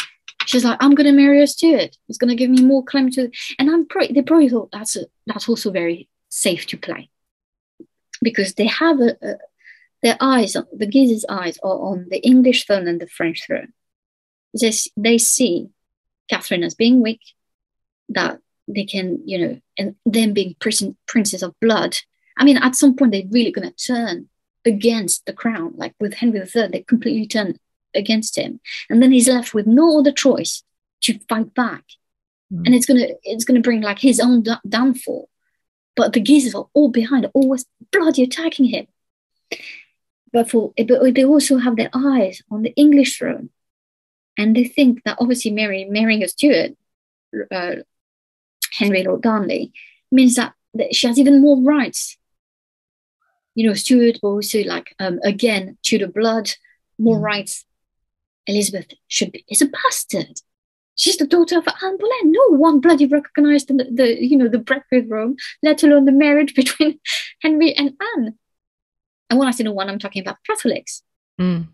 [0.46, 1.96] She's like, I'm gonna marry a Stuart.
[2.08, 3.30] It's gonna give me more claim to.
[3.58, 7.10] And I'm probably they probably thought that's a, that's also very safe to play
[8.22, 9.36] because they have a, a
[10.02, 13.72] their eyes, the Guises' eyes, are on the English throne and the French throne.
[14.60, 15.68] They they see
[16.30, 17.20] Catherine as being weak,
[18.10, 18.38] that
[18.68, 21.96] they can, you know, and them being princes of blood.
[22.38, 24.28] I mean, at some point they're really gonna turn
[24.66, 25.74] against the crown.
[25.76, 27.58] Like with Henry III, they completely turned
[27.94, 28.60] against him,
[28.90, 30.62] and then he's left with no other choice
[31.02, 31.84] to fight back,
[32.52, 32.66] mm.
[32.66, 35.28] and it's gonna it's gonna bring like his own d- downfall.
[35.94, 38.86] But the Guises are all behind, always bloody attacking him.
[40.32, 43.50] But for but they also have their eyes on the English throne,
[44.36, 46.72] and they think that obviously Mary marrying a Stuart,
[47.50, 47.76] uh,
[48.72, 49.72] Henry Lord Darnley,
[50.12, 52.18] means that, that she has even more rights
[53.56, 56.50] you know, Stuart also like um, again Tudor blood,
[56.98, 57.22] more mm.
[57.22, 57.64] rights.
[58.46, 60.40] Elizabeth should be is a bastard.
[60.94, 62.32] She's the daughter of Anne Boleyn.
[62.32, 66.12] No one bloody recognized the, the you know the break with Rome, let alone the
[66.12, 67.00] marriage between
[67.42, 68.34] Henry and Anne.
[69.28, 71.02] And when I say no one, I'm talking about Catholics.
[71.40, 71.68] Mm.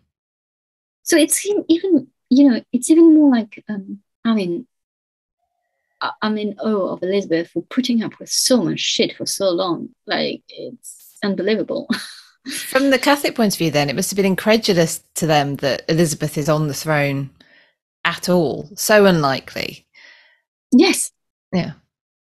[1.03, 4.67] So it's even you know it's even more like um, I mean
[6.21, 9.89] I'm in awe of Elizabeth for putting up with so much shit for so long.
[10.07, 11.87] Like it's unbelievable.
[12.67, 15.83] From the Catholic point of view, then, it must have been incredulous to them that
[15.87, 17.29] Elizabeth is on the throne
[18.03, 18.69] at all.
[18.75, 19.87] So unlikely.
[20.71, 21.11] Yes.
[21.53, 21.73] Yeah.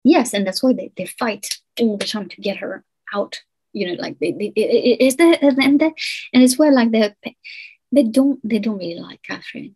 [0.04, 2.84] Yes, and that's why they, they fight all the time to get her
[3.14, 3.42] out.
[3.74, 5.94] You know, like they, they is there and there,
[6.34, 7.16] and it's where like they
[7.92, 9.76] they don't they don't really like Catherine.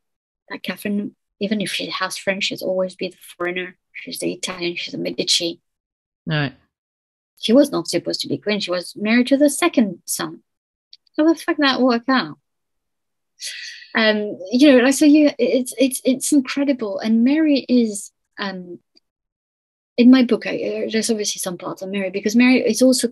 [0.51, 3.77] Like Catherine, even if she has friends, she's always be the foreigner.
[3.93, 4.75] She's the Italian.
[4.75, 5.61] She's a Medici.
[6.25, 6.55] Right
[7.39, 8.59] she was not supposed to be queen.
[8.59, 10.41] She was married to the second son.
[11.17, 12.37] How the fuck that work out?
[13.93, 16.99] Um, you know, like so you it's it's it's incredible.
[16.99, 18.79] And Mary is um
[19.97, 23.09] in my book, I, there's obviously some parts on Mary because Mary is also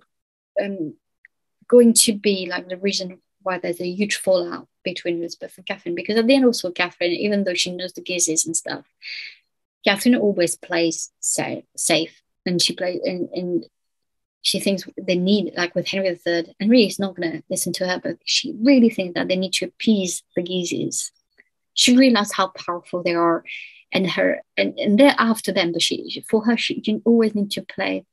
[0.62, 0.96] um
[1.68, 5.96] going to be like the reason why there's a huge fallout between Elizabeth and Catherine.
[5.96, 8.86] Because at the end, also Catherine, even though she knows the Guises and stuff,
[9.86, 13.66] Catherine always plays safe, safe and she plays and, and
[14.44, 17.72] she thinks they need, like with Henry III, and really is not going to listen
[17.74, 21.12] to her, but she really thinks that they need to appease the Guises.
[21.74, 23.46] She realized how powerful they are,
[23.94, 25.72] and her and, and they're after them.
[25.72, 28.06] But she, for her, she you always need to play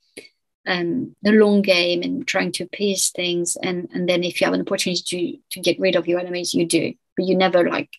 [0.69, 3.57] um, the long game and trying to appease things.
[3.61, 6.55] And and then if you have an opportunity to to get rid of your enemies,
[6.55, 7.91] you do, but you never like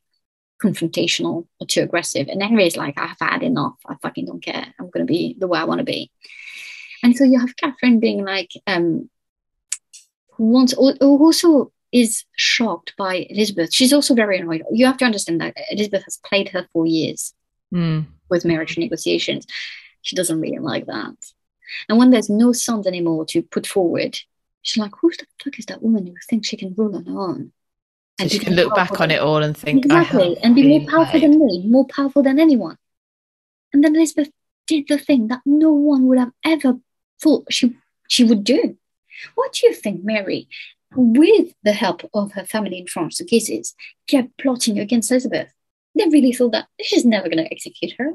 [0.64, 2.30] confrontational or too aggressive.
[2.30, 3.76] And Henry is like, I've had enough.
[3.86, 4.74] I fucking don't care.
[4.80, 6.12] I'm going to be the way I want to be.
[7.04, 9.10] And so you have Catherine being like, um,
[10.34, 13.74] who wants, who also is shocked by Elizabeth.
[13.74, 14.64] She's also very annoyed.
[14.72, 17.34] You have to understand that Elizabeth has played her for years
[17.74, 18.06] mm.
[18.30, 19.46] with marriage negotiations.
[20.02, 21.16] She doesn't really like that.
[21.90, 24.20] And when there's no sons anymore to put forward,
[24.62, 27.20] she's like, who the fuck is that woman who thinks she can rule on her
[27.20, 27.52] own?
[28.20, 31.20] So she can look back on it all and think exactly, and be more powerful
[31.20, 32.78] than me, more powerful than anyone.
[33.74, 34.30] And then Elizabeth
[34.68, 36.78] did the thing that no one would have ever
[37.22, 37.76] thought she
[38.08, 38.78] she would do.
[39.36, 40.48] What do you think, Mary,
[40.96, 43.76] with the help of her family in France, the Guises,
[44.08, 45.54] kept plotting against Elizabeth?
[45.96, 48.14] They really thought that she's never going to execute her.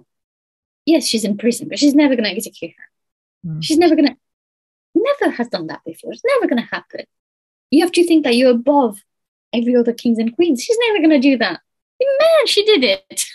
[0.84, 3.50] Yes, she's in prison, but she's never going to execute her.
[3.50, 3.62] Mm.
[3.62, 4.16] She's never going to,
[4.94, 6.12] never has done that before.
[6.12, 7.04] It's never going to happen.
[7.70, 9.02] You have to think that you're above
[9.52, 10.62] every other kings and queens.
[10.62, 11.60] She's never going to do that.
[12.00, 13.26] Man, she did it.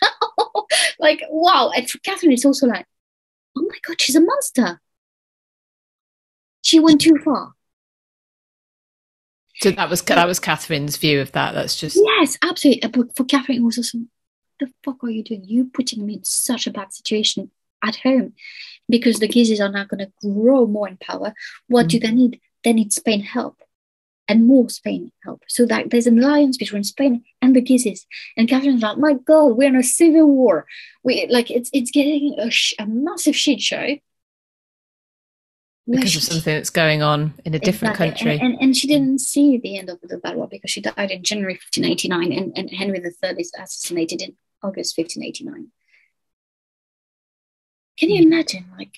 [0.99, 1.71] like, wow.
[1.75, 2.85] And for Catherine, it's also like,
[3.57, 4.79] oh my God, she's a monster.
[6.71, 7.51] She went too far.
[9.55, 11.53] So that was that was Catherine's view of that.
[11.53, 12.87] That's just yes, absolutely.
[12.87, 13.97] But for Catherine, it was also,
[14.57, 15.43] the fuck are you doing?
[15.43, 17.51] You putting me in such a bad situation
[17.83, 18.35] at home
[18.87, 21.33] because the Guises are now going to grow more in power.
[21.67, 21.89] What mm.
[21.89, 22.39] do they need?
[22.63, 23.57] They need Spain help
[24.29, 25.43] and more Spain help.
[25.49, 28.07] So that there's an alliance between Spain and the Guises.
[28.37, 30.67] And Catherine's like, my God, we're in a civil war.
[31.03, 33.97] We like it's it's getting a, sh- a massive shit show.
[35.87, 38.07] Because of something that's going on in a different exactly.
[38.07, 38.45] country.
[38.45, 41.23] And, and, and, she didn't see the end of the battle because she died in
[41.23, 45.71] January 1589 and, and Henry III is assassinated in August 1589.
[47.97, 48.95] Can you imagine, like,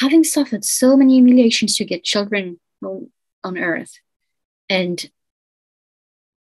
[0.00, 3.98] having suffered so many humiliations to get children on earth
[4.68, 5.10] and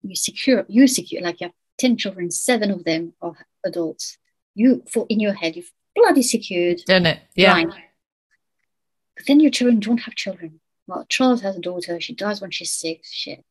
[0.02, 3.34] you secure you secure like you have 10 children seven of them are
[3.64, 4.18] adults
[4.54, 7.64] you for in your head you've bloody secured done it yeah.
[9.18, 10.60] But then your children don't have children.
[10.86, 12.00] Well charles has a daughter.
[12.00, 13.12] She dies when she's six.
[13.12, 13.44] Shit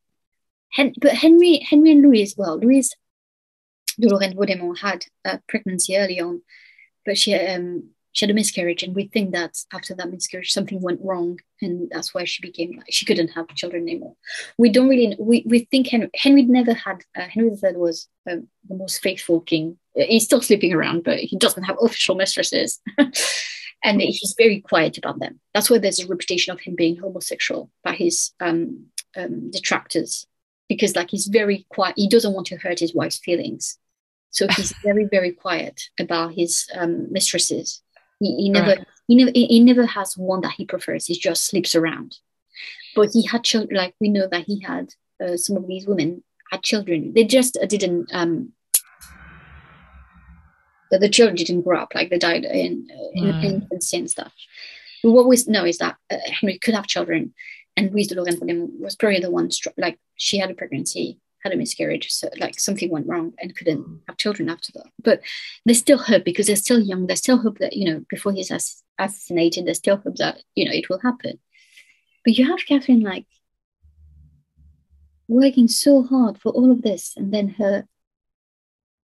[0.70, 2.94] Hen- but henry henry and louise well louise
[3.98, 6.42] de lorraine vaudemont had a pregnancy early on
[7.06, 10.80] but she um she had a miscarriage and we think that after that miscarriage something
[10.80, 14.14] went wrong and that's why she became like she couldn't have children anymore.
[14.56, 18.48] We don't really we, we think henry, henry never had uh, henry iii was um,
[18.68, 19.78] the most faithful king.
[19.94, 22.80] He's still sleeping around but he doesn't have official mistresses
[23.84, 27.70] and he's very quiet about them that's why there's a reputation of him being homosexual
[27.84, 30.26] by his um, um, detractors
[30.68, 33.78] because like he's very quiet he doesn't want to hurt his wife's feelings
[34.30, 37.82] so he's very very quiet about his um, mistresses
[38.20, 38.86] he, he never right.
[39.06, 41.06] he never he never has one that he prefers.
[41.06, 42.18] He just sleeps around.
[42.94, 43.76] But he had children.
[43.76, 44.92] Like we know that he had
[45.24, 47.12] uh, some of these women had children.
[47.14, 48.10] They just didn't.
[48.12, 48.52] Um,
[50.90, 51.94] the, the children didn't grow up.
[51.94, 53.44] Like they died in in mm.
[53.44, 54.32] infancy and stuff.
[55.02, 57.34] But what we know is that uh, Henry could have children,
[57.76, 59.50] and Louise de Lorraine was probably the one.
[59.76, 64.00] Like she had a pregnancy had a miscarriage, so like something went wrong and couldn't
[64.08, 64.86] have children after that.
[65.02, 65.20] But
[65.64, 67.06] there's still hope because they're still young.
[67.06, 70.72] There's still hope that you know before he's assassinated, there's still hope that you know
[70.72, 71.38] it will happen.
[72.24, 73.26] But you have Catherine like
[75.28, 77.86] working so hard for all of this, and then her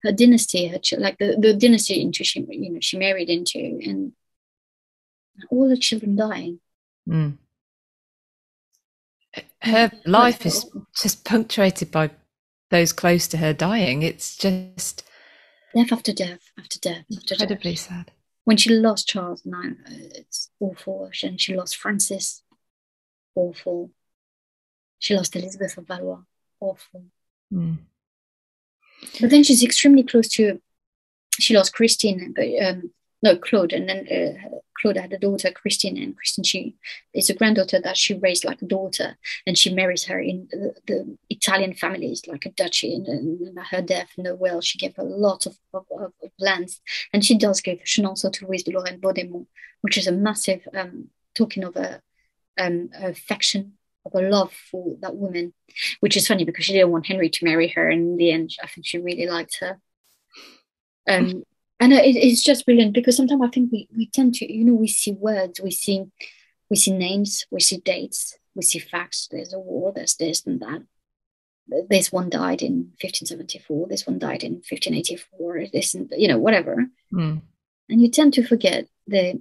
[0.05, 4.13] her dynasty, her like the, the dynasty into she you know she married into, and
[5.51, 6.61] all the children dying.
[7.09, 7.39] Mm.
[9.63, 12.11] Her life is just punctuated by
[12.71, 14.03] those close to her dying.
[14.03, 15.05] It's just
[15.75, 17.81] death after death after death after incredibly death.
[17.81, 18.11] sad.
[18.45, 21.11] When she lost Charles IX, it's awful.
[21.23, 22.43] And she lost Francis,
[23.35, 23.91] awful.
[24.99, 26.23] She lost Elizabeth of Valois,
[26.61, 27.05] awful.
[27.53, 27.79] Mm.
[29.21, 30.61] But then she's extremely close to.
[31.39, 32.93] She lost Christine, but um,
[33.23, 36.77] no Claude, and then uh, Claude had a daughter, Christine, and Christine she
[37.13, 40.75] is a granddaughter that she raised like a daughter, and she marries her in the,
[40.87, 42.95] the Italian families like a duchy.
[42.95, 46.81] And, and her death in the will, she gave a lot of, of, of, lands,
[47.13, 49.49] and she does give also to Louise de Lorraine Vaudemont,
[49.81, 52.01] which is a massive um, talking of a
[52.59, 53.73] um, affection
[54.07, 55.55] of a love for that woman,
[56.01, 58.51] which is funny because she didn't want Henry to marry her, and in the end,
[58.63, 59.79] I think she really liked her.
[61.09, 61.45] Um,
[61.81, 64.75] and it, it's just brilliant because sometimes I think we, we tend to, you know,
[64.75, 66.05] we see words, we see
[66.71, 69.29] we see names, we see dates, we see facts.
[69.31, 70.83] There's a war, there's this and that.
[71.89, 73.89] This one died in 1574.
[73.89, 75.67] This one died in 1584.
[75.73, 76.87] This, and, you know, whatever.
[77.13, 77.41] Mm.
[77.89, 79.41] And you tend to forget that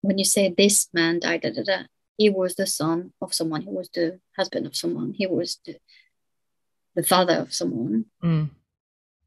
[0.00, 1.82] when you say this man died, da, da, da,
[2.16, 3.62] he was the son of someone.
[3.62, 5.12] He was the husband of someone.
[5.12, 5.76] He was the,
[6.94, 8.06] the father of someone.
[8.22, 8.50] Mm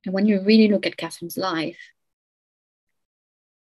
[0.05, 1.77] And when you really look at Catherine's life,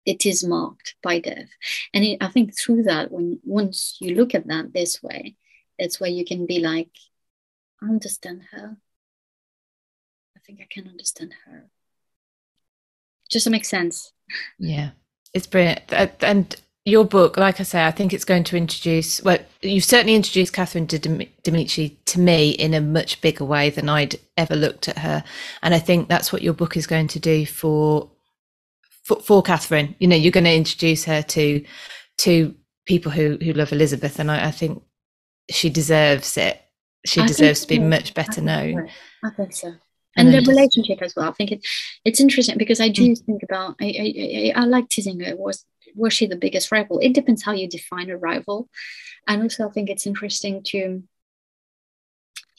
[0.05, 1.51] it is marked by death.
[1.93, 5.35] And it, I think through that, when once you look at that this way,
[5.79, 6.91] it's where you can be like,
[7.83, 8.77] I understand her.
[10.37, 11.69] I think I can understand her.
[13.29, 14.13] Just to make sense.
[14.59, 14.91] Yeah,
[15.35, 15.93] it's brilliant.
[16.23, 16.55] And
[16.87, 20.53] your book, like I say, I think it's going to introduce, well, you've certainly introduced
[20.53, 20.87] Catherine
[21.51, 25.25] Medici to me in a much bigger way than I'd ever looked at her.
[25.63, 28.09] And I think that's what your book is going to do for,
[29.03, 29.97] for, for Catherine.
[29.99, 31.65] You know, you're going to introduce her to,
[32.19, 32.55] to
[32.87, 34.21] people who, who love Elizabeth.
[34.21, 34.81] And I, I think
[35.51, 36.63] she deserves it.
[37.05, 38.87] She I deserves to be much better known.
[38.87, 39.29] So.
[39.29, 39.75] I think so.
[40.17, 41.29] And, and the relationship as well.
[41.29, 41.67] I think it,
[42.05, 43.27] it's interesting because I do mm.
[43.27, 43.75] think about.
[43.81, 45.37] I, I I, I like teasing her.
[45.37, 45.65] Was
[45.97, 46.99] was she the biggest rival?
[46.99, 48.69] It depends how you define a rival.
[49.27, 51.03] And also, I think it's interesting to.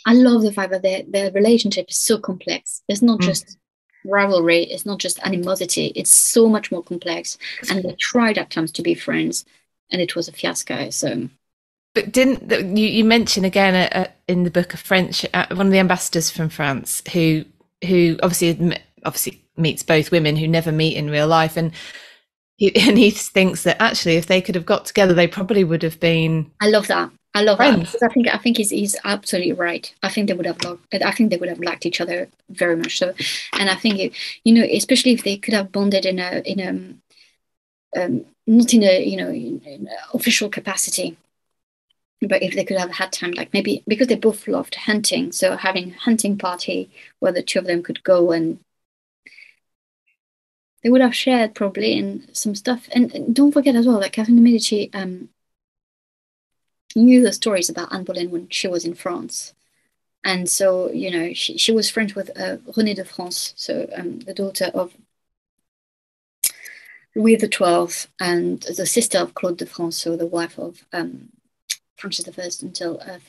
[0.05, 2.81] I love the fact that their, their relationship is so complex.
[2.87, 3.25] It's not mm.
[3.25, 3.57] just
[4.05, 7.37] rivalry, it's not just animosity, it's so much more complex.
[7.69, 9.45] And they tried at times to be friends,
[9.91, 10.89] and it was a fiasco.
[10.89, 11.29] So.
[11.93, 15.67] But didn't you, you mention again uh, uh, in the book of French uh, one
[15.67, 17.43] of the ambassadors from France who
[17.87, 21.71] who obviously obviously meets both women who never meet in real life and
[22.57, 25.83] he, and he thinks that actually if they could have got together they probably would
[25.83, 27.09] have been i love that.
[27.33, 27.91] I love friends.
[27.93, 29.93] that i think i think he's, he's absolutely right.
[30.03, 32.75] I think they would have loved i think they would have liked each other very
[32.75, 33.13] much so.
[33.53, 36.59] And i think it, you know especially if they could have bonded in a in
[36.59, 36.69] a
[37.95, 41.17] um, not in a you know in, in official capacity.
[42.19, 45.55] But if they could have had time like maybe because they both loved hunting so
[45.55, 46.89] having a hunting party
[47.19, 48.57] where the two of them could go and
[50.83, 52.87] they would have shared probably in some stuff.
[52.93, 55.29] And, and don't forget as well that Catherine de Medici um,
[56.95, 59.53] knew the stories about Anne Boleyn when she was in France.
[60.23, 64.19] And so, you know, she, she was friends with uh, Renée de France, so um,
[64.19, 64.93] the daughter of
[67.15, 71.29] Louis XII and the sister of Claude de France, so the wife of um,
[71.95, 73.19] Francis I until uh,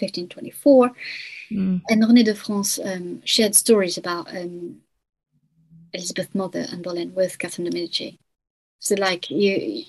[0.00, 0.90] 1524.
[1.52, 1.80] Mm.
[1.88, 4.80] And Renée de France um, shared stories about um,
[5.92, 8.18] Elizabeth Mother Anne Boleyn with Catherine de Medici.
[8.78, 9.84] So like you,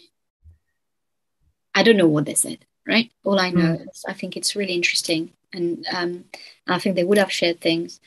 [1.75, 3.11] I don't know what they said, right?
[3.23, 3.89] All I know mm.
[3.89, 6.25] is I think it's really interesting, and um,
[6.67, 7.99] I think they would have shared things.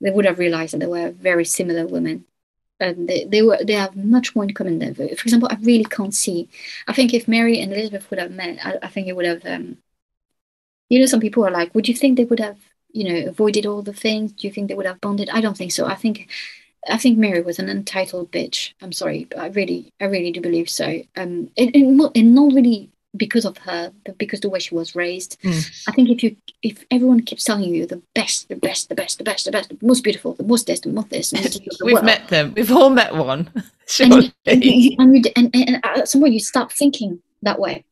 [0.00, 2.24] They would have realized that they were very similar women,
[2.80, 4.78] and they, they were they have much more in common.
[4.78, 6.48] Than, for example, I really can't see.
[6.88, 9.46] I think if Mary and Elizabeth would have met, I, I think it would have.
[9.46, 9.78] Um,
[10.88, 12.58] you know, some people are like, would you think they would have,
[12.92, 14.32] you know, avoided all the things?
[14.32, 15.28] Do you think they would have bonded?
[15.30, 15.86] I don't think so.
[15.86, 16.30] I think
[16.88, 18.72] I think Mary was an entitled bitch.
[18.80, 21.02] I'm sorry, but I really, I really do believe so.
[21.16, 24.74] Um, and, and, not, and not really because of her, but because the way she
[24.74, 25.40] was raised.
[25.42, 25.88] Mm.
[25.88, 29.18] I think if you, if everyone keeps telling you the best, the best, the best,
[29.18, 31.94] the best, the best, the most beautiful, the most this, the most this, the we've
[31.94, 32.52] world, met them.
[32.56, 33.50] We've all met one.
[33.86, 34.32] Surely.
[34.44, 37.84] And, you, and, you, and, and, at some point you start thinking that way,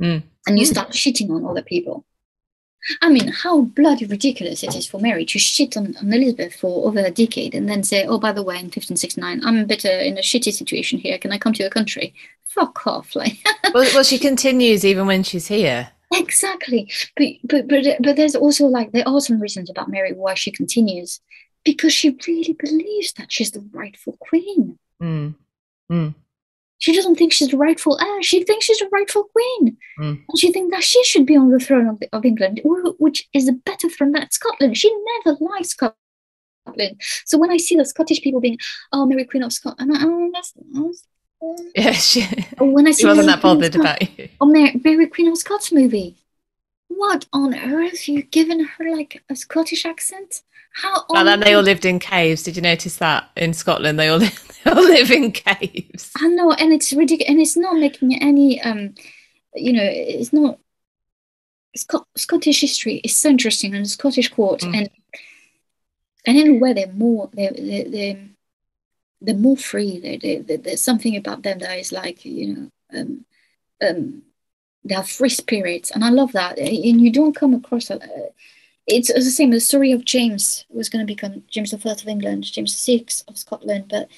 [0.00, 0.22] mm.
[0.46, 2.04] and you start shitting on other people.
[3.02, 6.88] I mean, how bloody ridiculous it is for Mary to shit on, on, Elizabeth for
[6.88, 9.84] over a decade and then say, oh, by the way, in 1569, I'm a bit
[9.84, 11.18] uh, in a shitty situation here.
[11.18, 12.14] Can I come to your country?
[12.46, 13.14] Fuck off.
[13.20, 13.38] Like,
[13.74, 15.90] well, well, she continues even when she's here.
[16.12, 16.90] Exactly.
[17.16, 20.50] But, but, but, but there's also like, there are some reasons about Mary why she
[20.50, 21.20] continues
[21.64, 24.78] because she really believes that she's the rightful queen.
[25.02, 25.34] Mm.
[25.90, 26.14] Mm.
[26.80, 28.22] She doesn't think she's the rightful heir.
[28.22, 29.76] She thinks she's the rightful queen.
[30.00, 30.24] Mm.
[30.26, 33.28] And she thinks that she should be on the throne of, the, of England, which
[33.34, 34.76] is a better throne than Scotland.
[34.76, 34.90] She
[35.24, 35.96] never liked Scotland.
[37.26, 38.58] So when I see the Scottish people being,
[38.92, 41.06] oh, Mary Queen of Scotland, I'm oh, that's, that's,
[41.76, 42.22] yeah, she,
[42.58, 44.28] when I see she wasn't Mary that bothered about you.
[44.40, 46.16] Oh, Mary, Mary Queen of Scots movie.
[46.90, 48.08] What on earth?
[48.08, 50.42] You've given her like a Scottish accent?
[50.72, 51.04] How?
[51.10, 52.42] And then they all lived in caves.
[52.42, 53.98] Did you notice that in Scotland?
[53.98, 54.30] They all, they
[54.66, 56.10] all live in caves.
[56.16, 58.60] I know, and it's ridiculous, and it's not making any.
[58.60, 58.96] Um,
[59.54, 60.58] you know, it's not.
[61.76, 64.76] Scot- Scottish history is so interesting, and Scottish court, mm.
[64.76, 64.90] and
[66.26, 68.18] and in a way they're more they're they're, they're,
[69.20, 70.00] they're more free.
[70.00, 72.70] They're, they're, there's something about them that is like you know.
[72.92, 73.24] Um,
[73.80, 74.22] um,
[74.84, 76.58] they have free spirits, and I love that.
[76.58, 78.00] And you don't come across a,
[78.86, 79.50] it's, the same.
[79.50, 82.78] The story of James was going to become James the First of England, James the
[82.78, 84.08] Sixth of Scotland, but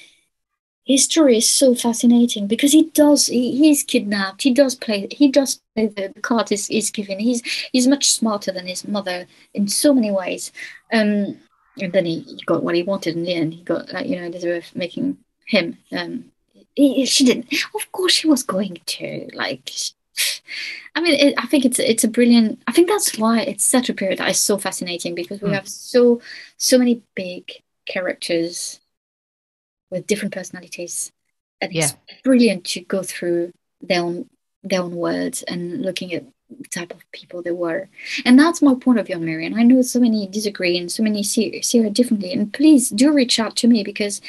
[0.85, 4.41] his story is so fascinating because he does he, he's kidnapped.
[4.41, 5.07] He does play.
[5.11, 7.19] He does play the, the card is, is given.
[7.19, 7.41] He's
[7.71, 10.51] he's much smarter than his mother in so many ways.
[10.91, 11.37] Um,
[11.81, 13.53] and then he, he got what he wanted in the end.
[13.53, 15.77] He got like you know Elizabeth making him.
[15.91, 16.25] Um,
[16.75, 17.53] he, she didn't.
[17.75, 19.71] Of course, she was going to like
[20.95, 22.61] I mean, it, I think it's it's a brilliant.
[22.67, 25.53] I think that's why it's such a period that is so fascinating because we mm.
[25.53, 26.21] have so
[26.57, 27.51] so many big
[27.87, 28.79] characters
[29.89, 31.11] with different personalities,
[31.61, 31.85] and yeah.
[31.85, 34.29] it's brilliant to go through their own
[34.63, 37.89] their own words and looking at the type of people they were.
[38.25, 39.45] And that's my point of view on Mary.
[39.45, 42.31] And I know so many disagree and so many see, see her differently.
[42.31, 44.21] And please do reach out to me because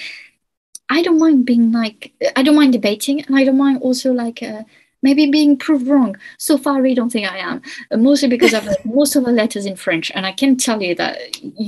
[0.88, 3.22] I don't mind being like, I don't mind debating.
[3.22, 4.62] And I don't mind also like, uh,
[5.04, 6.16] maybe being proved wrong.
[6.38, 9.24] So far, I really don't think I am, uh, mostly because I've read most of
[9.24, 10.10] the letters in French.
[10.14, 11.16] And I can tell you that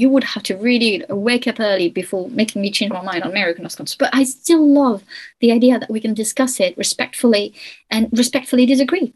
[0.00, 3.30] you would have to really wake up early before making me change my mind on
[3.30, 3.98] American Wisconsin.
[4.00, 5.04] But I still love
[5.40, 7.54] the idea that we can discuss it respectfully
[7.90, 9.12] and respectfully disagree.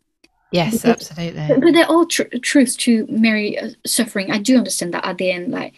[0.52, 1.47] Yes, because, absolutely.
[1.48, 4.30] But, but there are tr- truths to Mary uh, suffering.
[4.30, 5.72] I do understand that at the end, like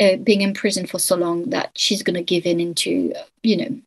[0.00, 3.24] uh, being in prison for so long, that she's going to give in into, uh,
[3.42, 3.80] you know,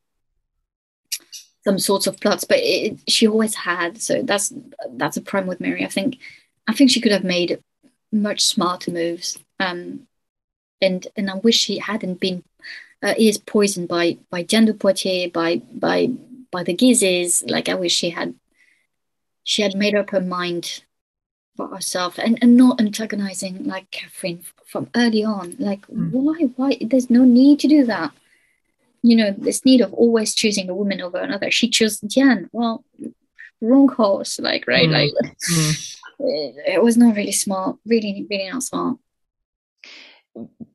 [1.63, 4.01] some sorts of plots, but it, she always had.
[4.01, 4.53] So that's
[4.91, 5.83] that's a problem with Mary.
[5.83, 6.17] I think
[6.67, 7.61] I think she could have made
[8.11, 9.37] much smarter moves.
[9.59, 10.07] Um,
[10.81, 12.43] and and I wish she hadn't been
[13.03, 16.09] uh, is poisoned by by Diane de Poitiers, by by
[16.51, 17.43] by the Guises.
[17.47, 18.35] Like I wish she had
[19.43, 20.83] she had made up her mind
[21.57, 25.55] for herself and, and not antagonizing like Catherine from early on.
[25.59, 26.11] Like mm.
[26.11, 28.13] why why there's no need to do that
[29.01, 31.51] you know, this need of always choosing a woman over another.
[31.51, 32.49] She chose Diane.
[32.51, 32.83] Well,
[33.61, 34.89] wrong horse, like, right?
[34.89, 34.93] Mm.
[34.93, 35.11] Like,
[35.51, 35.97] mm.
[36.19, 38.97] It, it, was not really smart, really, really not smart.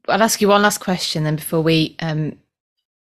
[0.09, 2.39] I'll ask you one last question then before we um,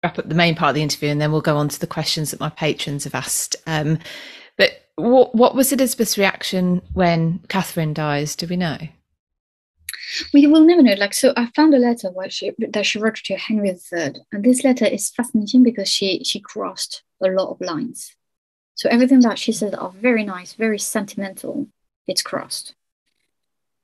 [0.04, 1.88] wrap up the main part of the interview, and then we'll go on to the
[1.88, 3.56] questions that my patrons have asked.
[3.68, 4.00] Um,
[4.58, 8.36] but what, what was Elizabeth's reaction when Catherine dies?
[8.36, 8.78] Do we know?
[10.34, 10.94] We will never know.
[10.94, 14.44] Like, so I found a letter where she, that she wrote to Henry III, and
[14.44, 18.16] this letter is fascinating because she she crossed a lot of lines.
[18.76, 21.68] So everything that she said are very nice, very sentimental.
[22.08, 22.76] It's crossed.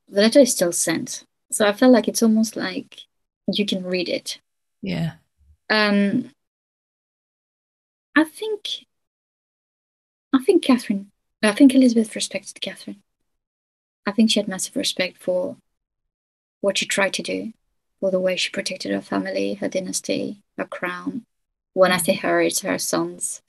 [0.07, 3.01] The letter is still sent, so I felt like it's almost like
[3.47, 4.39] you can read it.
[4.81, 5.13] Yeah.
[5.69, 6.31] Um.
[8.15, 8.85] I think.
[10.33, 11.11] I think Catherine.
[11.41, 13.01] I think Elizabeth respected Catherine.
[14.05, 15.55] I think she had massive respect for
[16.61, 17.53] what she tried to do,
[17.99, 21.25] for the way she protected her family, her dynasty, her crown.
[21.73, 23.41] When I say her, it's her sons.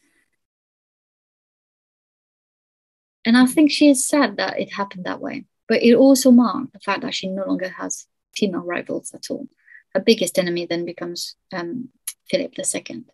[3.24, 5.44] And I think she is sad that it happened that way.
[5.68, 9.46] But it also marked the fact that she no longer has female rivals at all.
[9.94, 11.90] Her biggest enemy then becomes um,
[12.28, 13.04] Philip II.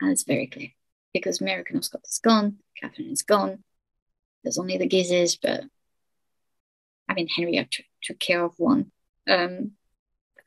[0.00, 0.70] And it's very clear
[1.12, 3.62] because Mary Scott is gone, Catherine is gone.
[4.42, 5.64] There's only the Guises, but
[7.08, 7.68] I mean, Henry
[8.02, 8.92] took care of one.
[9.26, 9.72] Um,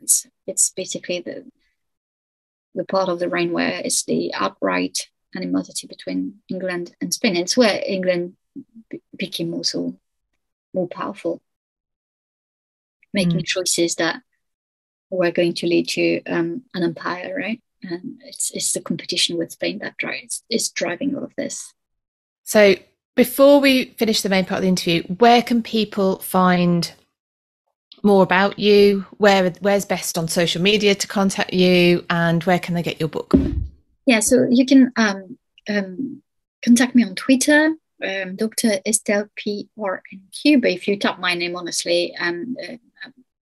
[0.01, 1.45] it's, it's basically the
[2.75, 7.35] the part of the reign where it's the outright animosity between England and Spain.
[7.35, 8.35] It's where England
[8.89, 9.95] b- became also
[10.73, 11.41] more powerful,
[13.13, 13.45] making mm.
[13.45, 14.21] choices that
[15.09, 17.61] were going to lead to um, an empire, right?
[17.81, 21.73] And it's it's the competition with Spain that drives is driving all of this.
[22.43, 22.75] So
[23.15, 26.93] before we finish the main part of the interview, where can people find
[28.03, 32.75] more about you, where where's best on social media to contact you, and where can
[32.75, 33.33] they get your book?
[34.05, 35.37] Yeah, so you can um,
[35.69, 36.21] um,
[36.63, 38.79] contact me on Twitter, um, Dr.
[38.85, 40.61] Estelle P R N Q.
[40.61, 42.77] But if you type my name, honestly, um, uh,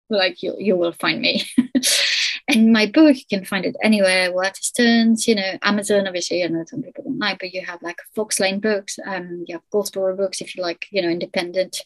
[0.09, 1.43] like you you will find me.
[2.47, 4.31] and my book, you can find it anywhere.
[4.31, 6.07] Waterstones, you know, Amazon.
[6.07, 8.99] Obviously, I know some people don't like, but you have like Fox Lane Books.
[9.05, 11.81] Um, you have Goldsboro Books if you like, you know, independent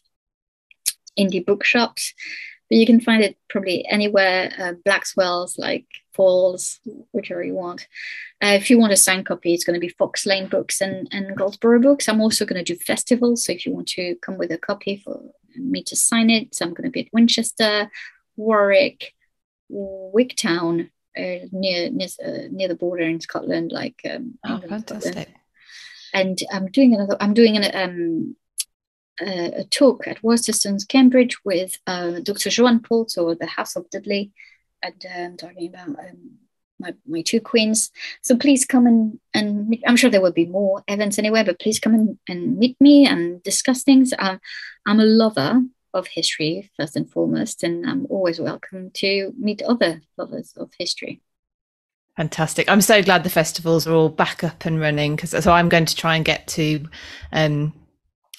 [1.19, 2.13] indie bookshops
[2.71, 5.85] but you can find it probably anywhere uh, Blackwell's like
[6.17, 6.79] Foyles,
[7.11, 7.85] whichever you want.
[8.41, 11.05] Uh, if you want a signed copy, it's going to be Fox Lane Books and,
[11.11, 12.07] and Goldsboro Books.
[12.07, 13.43] I'm also going to do festivals.
[13.43, 15.21] So if you want to come with a copy for
[15.53, 17.91] me to sign it, so I'm going to be at Winchester,
[18.37, 19.15] Warwick,
[19.69, 25.27] Wigtown, uh, near near, uh, near the border in Scotland, like um, oh, fantastic.
[26.13, 27.17] And I'm doing another.
[27.19, 28.35] I'm doing an um,
[29.19, 32.49] a talk at Waterstones, Cambridge, with uh, Dr.
[32.49, 34.31] Joanne Paul, author the House of Dudley,
[34.81, 36.37] and um, talking about um,
[36.79, 37.91] my, my two queens.
[38.21, 41.59] So please come and, and meet, I'm sure there will be more events anywhere, but
[41.59, 44.13] please come and, and meet me and discuss things.
[44.17, 44.39] Um,
[44.85, 45.61] I'm a lover
[45.93, 51.21] of history, first and foremost, and I'm always welcome to meet other lovers of history.
[52.17, 52.69] Fantastic.
[52.69, 55.85] I'm so glad the festivals are all back up and running because so I'm going
[55.85, 56.85] to try and get to
[57.31, 57.73] um,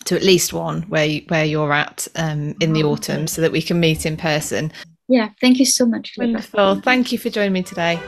[0.05, 3.41] to at least one where you, where you're at um, in the oh, autumn so
[3.43, 4.73] that we can meet in person.
[5.09, 6.15] Yeah, thank you so much.
[6.17, 6.81] Wonderful.
[6.81, 8.01] Thank you for joining me today.